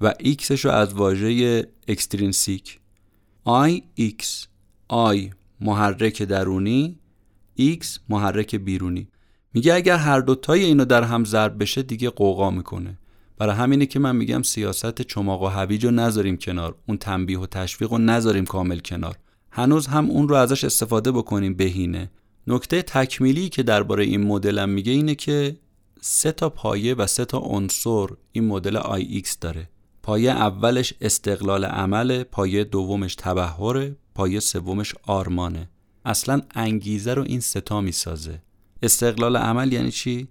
و 0.02 0.13
X 0.19 0.35
ش 0.35 0.65
رو 0.65 0.72
از 0.72 0.94
واژه 0.94 1.67
extrinsic 1.88 2.80
I 3.43 3.84
I 4.93 5.30
محرک 5.62 6.23
درونی 6.23 6.99
X 7.56 8.00
محرک 8.10 8.56
بیرونی. 8.56 9.08
میگه 9.54 9.73
اگر 9.73 9.97
هر 9.97 10.19
دوتای 10.19 10.63
اینو 10.65 10.86
در 10.86 11.04
هم 11.04 11.25
ضرب 11.25 11.62
بشه 11.62 11.82
دیگه 11.84 12.10
غوغا 12.10 12.52
می‌کنه. 12.51 12.97
برای 13.38 13.56
همینه 13.56 13.86
که 13.86 13.99
من 13.99 14.15
میگم 14.15 14.41
سیاست 14.41 15.01
چماق 15.01 15.41
و 15.41 15.47
هویج 15.47 15.86
رو 15.86 15.91
نذاریم 15.91 16.38
کنار. 16.38 16.75
اون 16.88 16.97
تنبیه 16.97 17.39
و 17.39 17.45
تشویق 17.45 17.91
رو 17.91 17.97
نذاریم 17.97 18.45
کامل 18.45 18.80
کنار. 18.80 19.17
هنوز 19.51 19.88
هم 19.88 20.10
اون 20.10 20.30
رو 20.30 20.36
ازش 20.36 20.63
استفاده 20.63 21.12
بکنیم 21.12 21.54
بهینه. 21.54 22.12
نکته 22.47 22.82
تکمیلی 22.82 23.49
که 23.49 23.63
درباره 23.63 24.04
این 24.04 24.23
مدلم 24.23 24.69
میگه 24.69 24.91
اینه 24.91 25.15
که 25.15 25.58
سه 26.01 26.32
تا 26.32 26.49
پایه 26.49 26.95
و 26.95 27.08
سه 27.08 27.25
تا 27.25 27.38
عنصر 27.38 28.08
این 28.32 28.47
مدل 28.47 28.80
IX 28.80 29.30
داره. 29.41 29.69
پایه 30.04 30.32
اولش 30.32 30.93
استقلال 31.01 31.65
عمل 31.65 32.23
پایه 32.23 32.63
دومش 32.63 33.15
تبهره 33.15 33.95
پایه 34.15 34.39
سومش 34.39 34.93
آرمانه. 35.08 35.69
اصلا 36.06 36.41
انگیزه 36.56 37.13
رو 37.13 37.24
این 37.24 37.39
ستا 37.39 37.82
می‌سازه. 37.82 38.41
استقلال 38.84 39.38
عمل 39.38 39.74
یعنی 39.74 39.91
چی؟ 39.91 40.28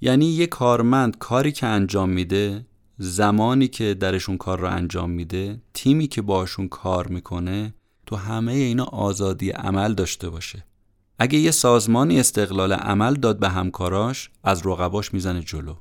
یعنی 0.00 0.26
یه 0.26 0.46
کارمند 0.46 1.18
کاری 1.18 1.52
که 1.52 1.66
انجام 1.66 2.10
میده 2.10 2.66
زمانی 2.98 3.68
که 3.68 3.94
درشون 3.94 4.36
کار 4.36 4.58
رو 4.60 4.68
انجام 4.68 5.10
میده 5.10 5.62
تیمی 5.74 6.06
که 6.06 6.22
باشون 6.22 6.68
کار 6.68 7.06
می‌کنه 7.06 7.74
تو 8.06 8.16
همه 8.16 8.52
اینا 8.52 8.84
آزادی 8.84 9.50
عمل 9.50 9.94
داشته 9.94 10.30
باشه. 10.30 10.64
اگه 11.18 11.38
یه 11.38 11.50
سازمانی 11.50 12.20
استقلال 12.20 12.72
عمل 12.72 13.14
داد 13.14 13.38
به 13.38 13.48
همکاراش 13.48 14.30
از 14.44 14.66
رقباش 14.66 15.14
می‌زنه 15.14 15.42
جلو. 15.42 15.74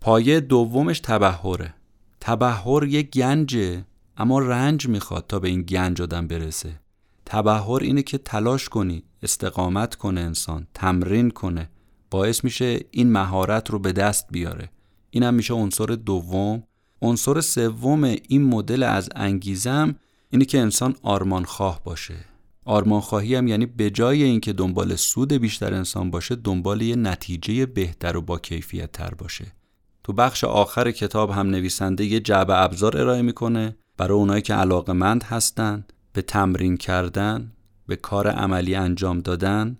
پایه 0.00 0.40
دومش 0.40 1.00
تبهره. 1.00 1.74
تبهر 2.20 2.84
یه 2.84 3.02
گنجه 3.02 3.84
اما 4.16 4.38
رنج 4.38 4.88
می‌خواد 4.88 5.26
تا 5.26 5.38
به 5.38 5.48
این 5.48 5.62
گنج 5.62 6.02
آدم 6.02 6.26
برسه. 6.26 6.80
تبهر 7.26 7.82
اینه 7.82 8.02
که 8.02 8.18
تلاش 8.18 8.68
کنی 8.68 9.02
استقامت 9.22 9.94
کنه 9.94 10.20
انسان 10.20 10.66
تمرین 10.74 11.30
کنه. 11.30 11.70
باعث 12.10 12.44
میشه 12.44 12.80
این 12.90 13.12
مهارت 13.12 13.70
رو 13.70 13.78
به 13.78 13.92
دست 13.92 14.26
بیاره. 14.30 14.70
اینم 15.10 15.34
میشه 15.34 15.54
عنصر 15.54 15.86
دوم. 15.86 16.62
عنصر 17.02 17.40
سوم 17.40 18.04
این 18.04 18.42
مدل 18.42 18.82
از 18.82 19.08
انگیزم 19.14 19.94
اینه 20.30 20.44
که 20.44 20.60
انسان 20.60 20.94
آرمان 21.02 21.44
خواه 21.44 21.80
باشه. 21.84 22.14
آرمان 22.64 23.00
خواهی 23.00 23.34
هم 23.34 23.48
یعنی 23.48 23.66
به 23.66 23.90
جای 23.90 24.22
اینکه 24.22 24.52
دنبال 24.52 24.96
سود 24.96 25.32
بیشتر 25.32 25.74
انسان 25.74 26.10
باشه 26.10 26.34
دنبال 26.34 26.82
یه 26.82 26.96
نتیجه 26.96 27.66
بهتر 27.66 28.16
و 28.16 28.22
با 28.22 28.38
کیفیت 28.38 28.92
تر 28.92 29.14
باشه. 29.14 29.52
تو 30.04 30.12
بخش 30.12 30.44
آخر 30.44 30.90
کتاب 30.90 31.30
هم 31.30 31.50
نویسنده 31.50 32.04
یه 32.04 32.20
جعبه 32.20 32.62
ابزار 32.62 32.96
ارائه 32.96 33.22
می‌کنه 33.22 33.76
برای 33.96 34.18
اونایی 34.18 34.42
که 34.42 34.54
علاقمند 34.54 35.22
هستن. 35.22 35.84
به 36.14 36.22
تمرین 36.22 36.76
کردن 36.76 37.52
به 37.86 37.96
کار 37.96 38.28
عملی 38.28 38.74
انجام 38.74 39.20
دادن 39.20 39.78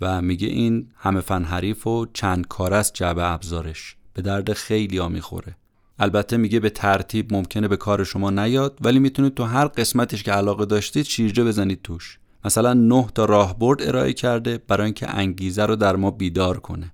و 0.00 0.22
میگه 0.22 0.48
این 0.48 0.88
همه 0.96 1.20
فن 1.20 1.44
حریف 1.44 1.86
و 1.86 2.06
چند 2.12 2.48
کار 2.48 2.74
است 2.74 2.94
جعبه 2.94 3.24
ابزارش. 3.24 3.96
به 4.14 4.22
درد 4.22 4.52
خیلی 4.52 4.98
ها 4.98 5.08
می‌خوره. 5.08 5.56
البته 5.98 6.36
میگه 6.36 6.60
به 6.60 6.70
ترتیب 6.70 7.34
ممکنه 7.34 7.68
به 7.68 7.76
کار 7.76 8.04
شما 8.04 8.30
نیاد 8.30 8.78
ولی 8.80 8.98
می‌تونید 8.98 9.34
تو 9.34 9.44
هر 9.44 9.66
قسمتش 9.66 10.22
که 10.22 10.32
علاقه 10.32 10.64
داشتید 10.64 11.04
شیرجه 11.04 11.44
بزنید 11.44 11.82
توش. 11.82 12.18
مثلا 12.44 12.72
نه 12.72 13.06
تا 13.14 13.24
راهبرد 13.24 13.82
ارائه 13.82 14.12
کرده 14.12 14.58
برای 14.58 14.84
اینکه 14.84 15.10
انگیزه 15.10 15.66
رو 15.66 15.76
در 15.76 15.96
ما 15.96 16.10
بیدار 16.10 16.60
کنه. 16.60 16.92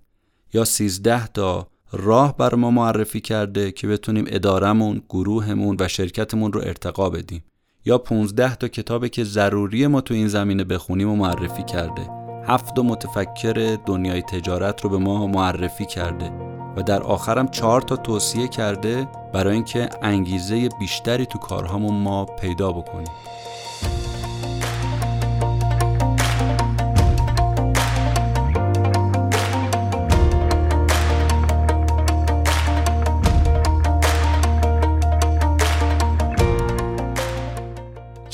یا 0.52 0.64
13 0.64 1.26
تا 1.26 1.68
راه 1.92 2.36
بر 2.36 2.54
ما 2.54 2.70
معرفی 2.70 3.20
کرده 3.20 3.72
که 3.72 3.86
بتونیم 3.86 4.24
ادارمون، 4.28 5.02
گروهمون 5.08 5.76
و 5.80 5.88
شرکتمون 5.88 6.52
رو 6.52 6.60
ارتقا 6.60 7.10
بدیم. 7.10 7.44
یا 7.84 7.98
15 7.98 8.56
تا 8.56 8.68
کتابی 8.68 9.08
که 9.08 9.24
ضروری 9.24 9.86
ما 9.86 10.00
تو 10.00 10.14
این 10.14 10.28
زمینه 10.28 10.64
بخونیم 10.64 11.08
و 11.08 11.16
معرفی 11.16 11.62
کرده. 11.62 12.10
هفت 12.46 12.78
متفکر 12.78 13.78
دنیای 13.86 14.22
تجارت 14.22 14.80
رو 14.80 14.90
به 14.90 14.98
ما 14.98 15.26
معرفی 15.26 15.86
کرده 15.86 16.30
و 16.76 16.82
در 16.82 17.02
آخرم 17.02 17.48
چهار 17.48 17.82
تا 17.82 17.96
توصیه 17.96 18.48
کرده 18.48 19.08
برای 19.32 19.54
اینکه 19.54 19.88
انگیزه 20.02 20.68
بیشتری 20.80 21.26
تو 21.26 21.38
کارهامون 21.38 21.94
ما 21.94 22.24
پیدا 22.24 22.72
بکنیم. 22.72 23.08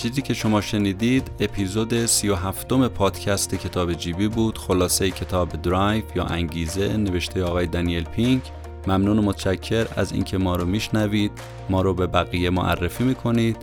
چیزی 0.07 0.23
که 0.23 0.35
شما 0.35 0.61
شنیدید 0.61 1.31
اپیزود 1.41 2.07
37 2.07 2.89
پادکست 2.89 3.55
کتاب 3.55 3.93
جیبی 3.93 4.29
بود. 4.29 4.59
خلاصه 4.59 5.11
کتاب 5.11 5.63
درایو 5.63 6.03
یا 6.15 6.25
انگیزه 6.25 6.97
نوشته 6.97 7.45
آقای 7.45 7.67
دانیل 7.67 8.05
پینک. 8.05 8.43
ممنون 8.87 9.19
و 9.19 9.23
متشکر 9.23 9.87
از 9.97 10.13
اینکه 10.13 10.39
ما 10.39 10.57
رو 10.57 10.65
میشنوید. 10.65 11.31
ما 11.71 11.83
رو 11.83 11.95
به 11.95 12.07
بقیه 12.07 12.51
معرفی 12.51 13.05
می‌کنید 13.05 13.57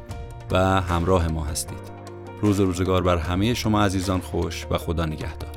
و 0.51 0.82
همراه 0.82 1.27
ما 1.27 1.43
هستید. 1.43 1.93
روز 2.41 2.60
روزگار 2.60 3.01
بر 3.01 3.17
همه 3.17 3.53
شما 3.53 3.82
عزیزان 3.84 4.21
خوش 4.21 4.65
و 4.71 4.77
خدا 4.77 5.06
نگهدار. 5.06 5.51